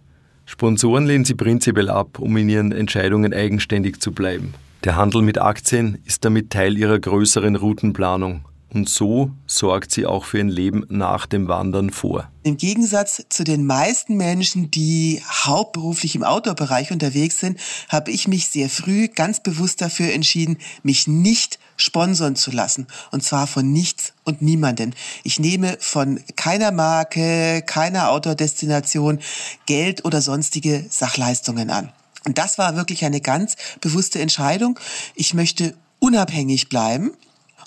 Sponsoren 0.45 1.05
lehnen 1.05 1.25
sie 1.25 1.33
prinzipiell 1.33 1.89
ab, 1.89 2.17
um 2.19 2.37
in 2.37 2.47
ihren 2.47 2.71
Entscheidungen 2.71 3.33
eigenständig 3.33 3.99
zu 3.99 4.13
bleiben. 4.13 4.53
Der 4.85 4.95
Handel 4.95 5.21
mit 5.21 5.37
Aktien 5.37 5.97
ist 6.05 6.23
damit 6.23 6.51
Teil 6.51 6.77
ihrer 6.77 6.99
größeren 6.99 7.57
Routenplanung. 7.57 8.45
Und 8.75 8.89
so 8.89 9.31
sorgt 9.47 9.93
sie 9.93 10.05
auch 10.05 10.25
für 10.25 10.37
ein 10.37 10.49
Leben 10.49 10.85
nach 10.89 11.27
dem 11.27 11.47
Wandern 11.47 11.91
vor. 11.91 12.29
Im 12.43 12.57
Gegensatz 12.57 13.23
zu 13.29 13.45
den 13.45 13.65
meisten 13.65 14.17
Menschen, 14.17 14.69
die 14.69 15.23
hauptberuflich 15.45 16.13
im 16.15 16.23
Outdoor-Bereich 16.23 16.91
unterwegs 16.91 17.39
sind, 17.39 17.57
habe 17.87 18.11
ich 18.11 18.27
mich 18.27 18.47
sehr 18.47 18.69
früh 18.69 19.07
ganz 19.07 19.41
bewusst 19.41 19.79
dafür 19.79 20.11
entschieden, 20.11 20.57
mich 20.83 21.07
nicht 21.07 21.57
sponsern 21.77 22.35
zu 22.35 22.51
lassen. 22.51 22.87
Und 23.11 23.23
zwar 23.23 23.47
von 23.47 23.71
nichts 23.71 24.11
und 24.25 24.41
niemanden. 24.41 24.93
Ich 25.23 25.39
nehme 25.39 25.77
von 25.79 26.19
keiner 26.35 26.73
Marke, 26.73 27.63
keiner 27.65 28.09
Outdoor-Destination 28.09 29.19
Geld 29.67 30.03
oder 30.03 30.21
sonstige 30.21 30.85
Sachleistungen 30.89 31.69
an. 31.69 31.93
Und 32.25 32.37
das 32.37 32.57
war 32.57 32.75
wirklich 32.75 33.05
eine 33.05 33.21
ganz 33.21 33.55
bewusste 33.79 34.19
Entscheidung. 34.19 34.77
Ich 35.15 35.33
möchte 35.33 35.75
unabhängig 35.99 36.67
bleiben 36.67 37.11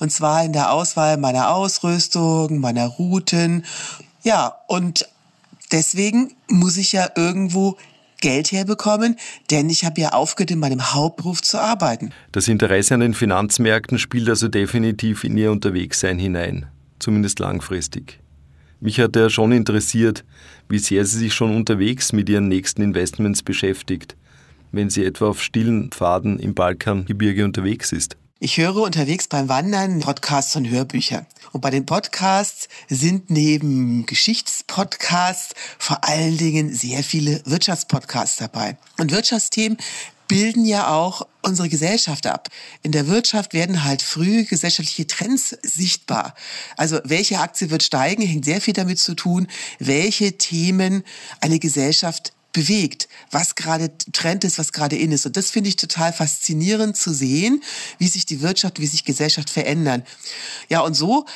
und 0.01 0.11
zwar 0.11 0.45
in 0.45 0.53
der 0.53 0.73
Auswahl 0.73 1.17
meiner 1.17 1.51
Ausrüstung, 1.51 2.61
meiner 2.61 2.87
Routen. 2.87 3.65
Ja, 4.23 4.55
und 4.67 5.09
deswegen 5.73 6.35
muss 6.49 6.77
ich 6.77 6.93
ja 6.93 7.09
irgendwo 7.17 7.77
Geld 8.21 8.51
herbekommen, 8.51 9.17
denn 9.51 9.71
ich 9.71 9.85
habe 9.85 10.01
ja 10.01 10.11
aufgehört, 10.11 10.51
in 10.51 10.59
meinem 10.59 10.93
Hauptberuf 10.93 11.41
zu 11.41 11.61
arbeiten. 11.61 12.11
Das 12.33 12.49
Interesse 12.49 12.95
an 12.95 13.01
den 13.01 13.15
Finanzmärkten 13.15 13.99
spielt 13.99 14.29
also 14.29 14.49
definitiv 14.49 15.25
in 15.25 15.39
ihr 15.39 15.53
Unterwegssein 15.53 16.19
hinein, 16.19 16.67
zumindest 16.99 17.39
langfristig. 17.39 18.19
Mich 18.81 19.01
hat 19.01 19.17
ja 19.17 19.31
schon 19.31 19.53
interessiert, 19.53 20.25
wie 20.69 20.79
sehr 20.79 21.05
sie 21.05 21.19
sich 21.19 21.35
schon 21.35 21.55
unterwegs 21.55 22.13
mit 22.13 22.29
ihren 22.29 22.49
nächsten 22.49 22.83
Investments 22.83 23.43
beschäftigt, 23.43 24.17
wenn 24.73 24.91
sie 24.91 25.05
etwa 25.05 25.29
auf 25.29 25.43
stillen 25.43 25.91
Pfaden 25.91 26.39
im 26.39 26.55
Balkangebirge 26.55 27.45
unterwegs 27.45 27.93
ist. 27.93 28.17
Ich 28.41 28.57
höre 28.57 28.77
unterwegs 28.77 29.27
beim 29.27 29.49
Wandern 29.49 29.99
Podcasts 29.99 30.55
und 30.55 30.69
Hörbücher. 30.69 31.27
Und 31.51 31.61
bei 31.61 31.71
den 31.71 31.87
Podcasts 31.87 32.69
sind 32.89 33.31
neben 33.31 34.07
Geschichtspodcasts 34.07 35.55
vor 35.77 36.05
allen 36.05 36.37
Dingen 36.37 36.73
sehr 36.73 37.03
viele 37.03 37.43
Wirtschaftspodcasts 37.47 38.37
dabei. 38.37 38.77
Und 38.97 39.11
Wirtschaftsthemen 39.11 39.77
bilden 40.29 40.65
ja 40.65 40.95
auch 40.95 41.27
unsere 41.43 41.69
Gesellschaft 41.69 42.29
ab. 42.29 42.49
In 42.85 42.93
der 42.93 43.09
Wirtschaft 43.09 43.55
werden 43.55 43.83
halt 43.83 44.03
früh 44.03 44.45
gesellschaftliche 44.45 45.09
Trends 45.09 45.59
sichtbar. 45.63 46.37
Also 46.77 47.01
welche 47.03 47.41
Aktie 47.41 47.71
wird 47.71 47.83
steigen, 47.83 48.23
hängt 48.23 48.45
sehr 48.45 48.61
viel 48.61 48.75
damit 48.75 49.01
zu 49.01 49.15
tun, 49.15 49.49
welche 49.81 50.39
Themen 50.39 51.03
eine 51.41 51.59
Gesellschaft 51.59 52.35
bewegt, 52.53 53.09
was 53.31 53.55
gerade 53.55 53.91
Trend 54.13 54.45
ist, 54.45 54.59
was 54.59 54.73
gerade 54.73 54.97
in 54.97 55.13
ist. 55.13 55.27
Und 55.27 55.37
das 55.37 55.51
finde 55.51 55.69
ich 55.69 55.77
total 55.77 56.13
faszinierend 56.13 56.97
zu 56.97 57.13
sehen, 57.13 57.63
wie 57.99 58.09
sich 58.09 58.27
die 58.27 58.41
Wirtschaft, 58.41 58.81
wie 58.81 58.87
sich 58.87 59.05
Gesellschaft 59.05 59.51
verändern. 59.51 60.03
Ja, 60.69 60.81
und 60.81 60.95
so 60.95 61.27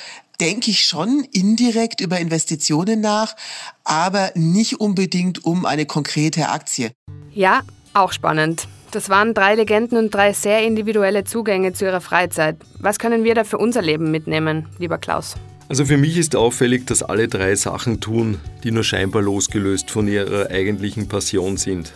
denke 0.41 0.71
ich 0.71 0.85
schon 0.85 1.27
indirekt 1.33 2.01
über 2.01 2.19
Investitionen 2.19 3.01
nach, 3.01 3.37
aber 3.85 4.33
nicht 4.35 4.81
unbedingt 4.81 5.45
um 5.45 5.67
eine 5.67 5.87
konkrete 5.87 6.49
Aktie. 6.49 6.93
Ja, 7.33 7.61
auch 7.95 8.13
spannend. 8.13 8.67
Das 8.91 9.09
waren 9.09 9.33
drei 9.33 9.55
Legenden 9.55 9.97
und 9.97 10.13
drei 10.13 10.33
sehr 10.33 10.65
individuelle 10.65 11.25
Zugänge 11.25 11.73
zu 11.73 11.85
ihrer 11.85 12.01
Freizeit. 12.01 12.57
Was 12.79 12.99
können 12.99 13.25
wir 13.25 13.35
da 13.35 13.45
für 13.45 13.59
unser 13.59 13.81
Leben 13.81 14.11
mitnehmen, 14.11 14.69
lieber 14.79 14.99
Klaus? 14.99 15.35
Also 15.73 15.87
für 15.87 15.97
mich 15.97 16.19
ist 16.19 16.37
auffällig, 16.37 16.87
dass 16.87 17.03
alle 17.03 17.29
drei 17.29 17.55
Sachen 17.55 17.99
tun, 17.99 18.39
die 18.63 18.71
nur 18.71 18.85
scheinbar 18.85 19.23
losgelöst 19.23 19.91
von 19.91 20.07
ihrer 20.07 20.51
eigentlichen 20.51 21.09
Passion 21.09 21.57
sind. 21.57 21.95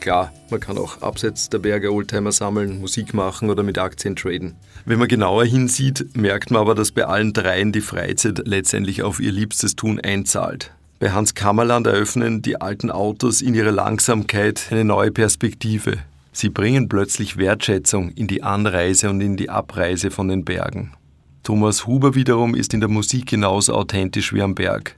Klar, 0.00 0.32
man 0.50 0.58
kann 0.58 0.76
auch 0.76 1.02
abseits 1.02 1.48
der 1.48 1.60
Berge 1.60 1.92
Oldtimer 1.92 2.32
sammeln, 2.32 2.80
Musik 2.80 3.14
machen 3.14 3.48
oder 3.48 3.62
mit 3.62 3.78
Aktien 3.78 4.16
traden. 4.16 4.56
Wenn 4.86 4.98
man 4.98 5.06
genauer 5.06 5.44
hinsieht, 5.44 6.16
merkt 6.16 6.50
man 6.50 6.62
aber, 6.62 6.74
dass 6.74 6.90
bei 6.90 7.04
allen 7.04 7.32
dreien 7.32 7.70
die 7.70 7.80
Freizeit 7.80 8.42
letztendlich 8.44 9.04
auf 9.04 9.20
ihr 9.20 9.30
liebstes 9.30 9.76
Tun 9.76 10.00
einzahlt. 10.00 10.72
Bei 10.98 11.12
Hans 11.12 11.36
Kammerland 11.36 11.86
eröffnen 11.86 12.42
die 12.42 12.60
alten 12.60 12.90
Autos 12.90 13.40
in 13.40 13.54
ihrer 13.54 13.70
Langsamkeit 13.70 14.66
eine 14.72 14.84
neue 14.84 15.12
Perspektive. 15.12 15.98
Sie 16.32 16.48
bringen 16.48 16.88
plötzlich 16.88 17.36
Wertschätzung 17.36 18.10
in 18.10 18.26
die 18.26 18.42
Anreise 18.42 19.10
und 19.10 19.20
in 19.20 19.36
die 19.36 19.48
Abreise 19.48 20.10
von 20.10 20.26
den 20.26 20.44
Bergen. 20.44 20.94
Thomas 21.42 21.86
Huber 21.86 22.14
wiederum 22.14 22.54
ist 22.54 22.72
in 22.72 22.80
der 22.80 22.88
Musik 22.88 23.26
genauso 23.26 23.74
authentisch 23.74 24.32
wie 24.32 24.42
am 24.42 24.54
Berg. 24.54 24.96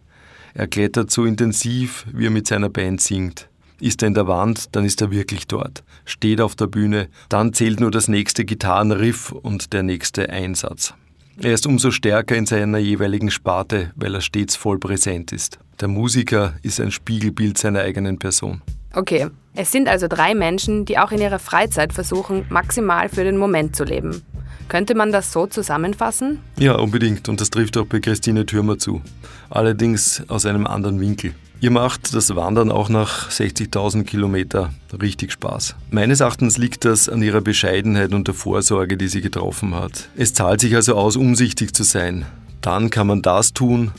Er 0.52 0.66
klettert 0.66 1.11
so 1.11 1.24
intensiv, 1.24 2.07
wie 2.12 2.26
er 2.26 2.30
mit 2.30 2.46
seiner 2.46 2.68
Band 2.68 3.00
singt. 3.00 3.48
Ist 3.80 4.02
er 4.02 4.09
in 4.09 4.14
der 4.14 4.28
Wand, 4.28 4.68
dann 4.76 4.85
ist 4.85 5.00
er 5.00 5.11
wirklich 5.11 5.46
dort. 5.46 5.83
Steht 6.04 6.40
auf 6.40 6.54
der 6.54 6.66
Bühne, 6.66 7.09
dann 7.28 7.52
zählt 7.54 7.80
nur 7.80 7.90
das 7.90 8.09
nächste 8.09 8.44
Gitarrenriff 8.44 9.33
und 9.33 9.72
der 9.72 9.83
nächste 9.83 10.28
Einsatz. 10.30 10.94
Er 11.40 11.54
ist 11.54 11.66
umso 11.66 11.90
stärker 11.90 12.37
in 12.37 12.46
seiner 12.46 12.78
jeweiligen 12.78 13.30
Sparte, 13.30 13.90
weil 13.96 14.14
er 14.14 14.20
stets 14.20 14.54
voll 14.54 14.78
präsent 14.78 15.33
ist. 15.33 15.59
Der 15.80 15.88
Musiker 15.88 16.54
ist 16.62 16.78
ein 16.80 16.92
Spiegelbild 16.92 17.59
seiner 17.59 17.80
eigenen 17.80 18.18
Person. 18.18 18.62
Okay, 18.92 19.28
es 19.54 19.72
sind 19.72 19.88
also 19.88 20.07
drei 20.07 20.35
Menschen, 20.35 20.85
die 20.85 20.98
auch 20.98 21.11
in 21.11 21.20
ihrer 21.20 21.40
Freizeit 21.40 21.92
versuchen, 21.92 22.44
maximal 22.50 23.09
für 23.09 23.24
den 23.24 23.38
Moment 23.38 23.74
zu 23.74 23.83
leben. 23.83 24.22
Könnte 24.68 24.94
man 24.94 25.12
das 25.12 25.33
so 25.33 25.46
zusammenfassen? 25.46 26.40
Ja, 26.59 26.74
unbedingt. 26.77 27.29
Und 27.29 27.40
das 27.40 27.50
trifft 27.50 27.77
auch 27.77 27.87
bei 27.87 28.00
Christine 28.00 28.46
Thürmer 28.46 28.79
zu. 28.79 29.03
Allerdings 29.50 30.22
aus 30.29 30.46
einem 30.46 30.66
anderen 30.66 31.00
Winkel. 31.00 31.35
Ihr 31.61 31.70
macht 31.70 32.14
das 32.14 32.35
Wandern 32.37 32.70
auch 32.70 32.88
nach 32.88 33.31
60.000 33.31 34.05
Kilometer 34.05 34.74
richtig 35.00 35.33
Spaß. 35.33 35.77
Meines 35.90 36.20
Erachtens 36.20 36.59
liegt 36.59 36.85
das 36.85 37.09
an 37.09 37.22
ihrer 37.22 37.40
Bescheidenheit 37.40 38.12
und 38.12 38.27
der 38.27 38.35
Vorsorge, 38.35 38.96
die 38.96 39.09
sie 39.09 39.22
getroffen 39.22 39.74
hat. 39.74 40.09
Es 40.16 40.35
zahlt 40.35 40.61
sich 40.61 40.74
also 40.74 40.94
aus, 40.94 41.16
umsichtig 41.16 41.74
zu 41.74 41.83
sein. 41.83 42.27
Dann 42.61 42.90
kann 42.90 43.07
man 43.07 43.22
das 43.22 43.55
tun, 43.55 43.92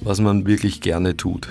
was 0.00 0.20
man 0.20 0.46
wirklich 0.46 0.80
gerne 0.80 1.16
tut. 1.16 1.48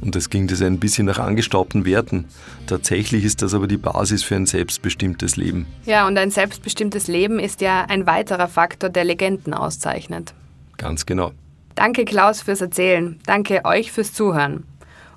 Und 0.00 0.14
das 0.14 0.30
klingt 0.30 0.50
jetzt 0.50 0.62
ein 0.62 0.78
bisschen 0.78 1.06
nach 1.06 1.18
angestaubten 1.18 1.84
Werten. 1.84 2.26
Tatsächlich 2.66 3.24
ist 3.24 3.42
das 3.42 3.54
aber 3.54 3.66
die 3.66 3.76
Basis 3.76 4.22
für 4.22 4.36
ein 4.36 4.46
selbstbestimmtes 4.46 5.36
Leben. 5.36 5.66
Ja, 5.84 6.06
und 6.06 6.16
ein 6.18 6.30
selbstbestimmtes 6.30 7.06
Leben 7.06 7.38
ist 7.38 7.60
ja 7.60 7.84
ein 7.88 8.06
weiterer 8.06 8.48
Faktor, 8.48 8.88
der 8.90 9.04
Legenden 9.04 9.54
auszeichnet. 9.54 10.34
Ganz 10.78 11.04
genau. 11.06 11.32
Danke 11.74 12.04
Klaus 12.04 12.42
fürs 12.42 12.60
Erzählen. 12.60 13.18
Danke 13.26 13.64
euch 13.64 13.92
fürs 13.92 14.12
Zuhören. 14.12 14.64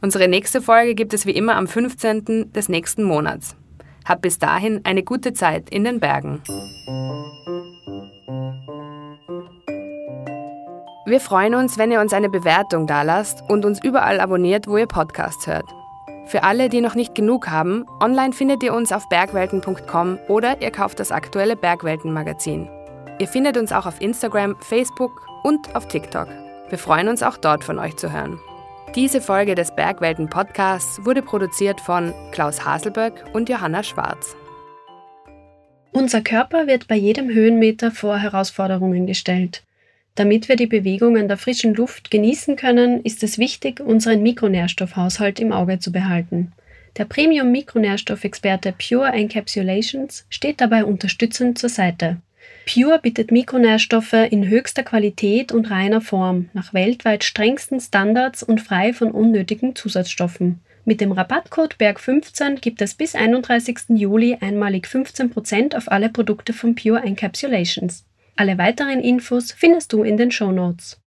Unsere 0.01 0.27
nächste 0.27 0.61
Folge 0.61 0.95
gibt 0.95 1.13
es 1.13 1.25
wie 1.25 1.31
immer 1.31 1.55
am 1.55 1.67
15. 1.67 2.51
des 2.51 2.67
nächsten 2.67 3.03
Monats. 3.03 3.55
Habt 4.05 4.21
bis 4.21 4.37
dahin 4.37 4.81
eine 4.83 5.03
gute 5.03 5.33
Zeit 5.33 5.69
in 5.69 5.85
den 5.85 6.01
Bergen. 6.01 6.41
Wir 11.05 11.19
freuen 11.19 11.53
uns, 11.53 11.77
wenn 11.77 11.91
ihr 11.91 11.99
uns 11.99 12.13
eine 12.13 12.29
Bewertung 12.29 12.87
dalasst 12.87 13.43
und 13.49 13.65
uns 13.65 13.83
überall 13.83 14.21
abonniert, 14.21 14.67
wo 14.67 14.77
ihr 14.77 14.87
Podcasts 14.87 15.45
hört. 15.47 15.65
Für 16.25 16.43
alle, 16.43 16.69
die 16.69 16.79
noch 16.79 16.95
nicht 16.95 17.13
genug 17.13 17.49
haben, 17.49 17.85
online 17.99 18.31
findet 18.31 18.63
ihr 18.63 18.73
uns 18.73 18.93
auf 18.93 19.09
bergwelten.com 19.09 20.17
oder 20.29 20.61
ihr 20.61 20.71
kauft 20.71 21.01
das 21.01 21.11
aktuelle 21.11 21.57
Bergwelten-Magazin. 21.57 22.69
Ihr 23.19 23.27
findet 23.27 23.57
uns 23.57 23.73
auch 23.73 23.85
auf 23.85 23.99
Instagram, 23.99 24.55
Facebook 24.61 25.27
und 25.43 25.75
auf 25.75 25.89
TikTok. 25.89 26.29
Wir 26.69 26.77
freuen 26.77 27.09
uns 27.09 27.21
auch 27.21 27.35
dort 27.35 27.65
von 27.65 27.79
euch 27.79 27.97
zu 27.97 28.13
hören. 28.13 28.39
Diese 28.95 29.19
Folge 29.19 29.55
des 29.55 29.75
Bergwelten 29.75 30.29
Podcasts 30.29 31.03
wurde 31.03 31.21
produziert 31.21 31.81
von 31.81 32.13
Klaus 32.31 32.63
Haselböck 32.63 33.25
und 33.33 33.49
Johanna 33.49 33.83
Schwarz. 33.83 34.37
Unser 35.91 36.21
Körper 36.21 36.65
wird 36.65 36.87
bei 36.87 36.95
jedem 36.95 37.27
Höhenmeter 37.27 37.91
vor 37.91 38.17
Herausforderungen 38.17 39.05
gestellt. 39.05 39.63
Damit 40.15 40.47
wir 40.47 40.55
die 40.55 40.67
Bewegungen 40.67 41.27
der 41.27 41.37
frischen 41.37 41.73
Luft 41.73 42.11
genießen 42.11 42.55
können, 42.55 43.01
ist 43.01 43.23
es 43.23 43.39
wichtig, 43.39 43.79
unseren 43.79 44.21
Mikronährstoffhaushalt 44.21 45.39
im 45.39 45.51
Auge 45.51 45.79
zu 45.79 45.91
behalten. 45.91 46.51
Der 46.97 47.05
Premium-Mikronährstoffexperte 47.05 48.73
Pure 48.73 49.11
Encapsulations 49.11 50.25
steht 50.29 50.61
dabei 50.61 50.85
unterstützend 50.85 51.57
zur 51.57 51.69
Seite. 51.69 52.17
Pure 52.71 52.99
bietet 53.01 53.31
Mikronährstoffe 53.31 54.13
in 54.13 54.47
höchster 54.47 54.83
Qualität 54.83 55.51
und 55.51 55.71
reiner 55.71 56.01
Form, 56.01 56.49
nach 56.53 56.75
weltweit 56.75 57.23
strengsten 57.23 57.79
Standards 57.79 58.43
und 58.43 58.61
frei 58.61 58.93
von 58.93 59.09
unnötigen 59.09 59.75
Zusatzstoffen. 59.75 60.59
Mit 60.85 61.01
dem 61.01 61.11
Rabattcode 61.11 61.75
BERG15 61.77 62.59
gibt 62.59 62.81
es 62.81 62.93
bis 62.93 63.15
31. 63.15 63.79
Juli 63.89 64.37
einmalig 64.39 64.85
15% 64.85 65.75
auf 65.75 65.91
alle 65.91 66.09
Produkte 66.09 66.53
von 66.53 66.75
Pure 66.75 67.01
Encapsulations. 67.01 68.05
Alle 68.35 68.57
weiteren 68.57 68.99
Infos 68.99 69.51
findest 69.51 69.93
du 69.93 70.03
in 70.03 70.17
den 70.17 70.31
Show 70.31 70.51
Notes. 70.51 70.99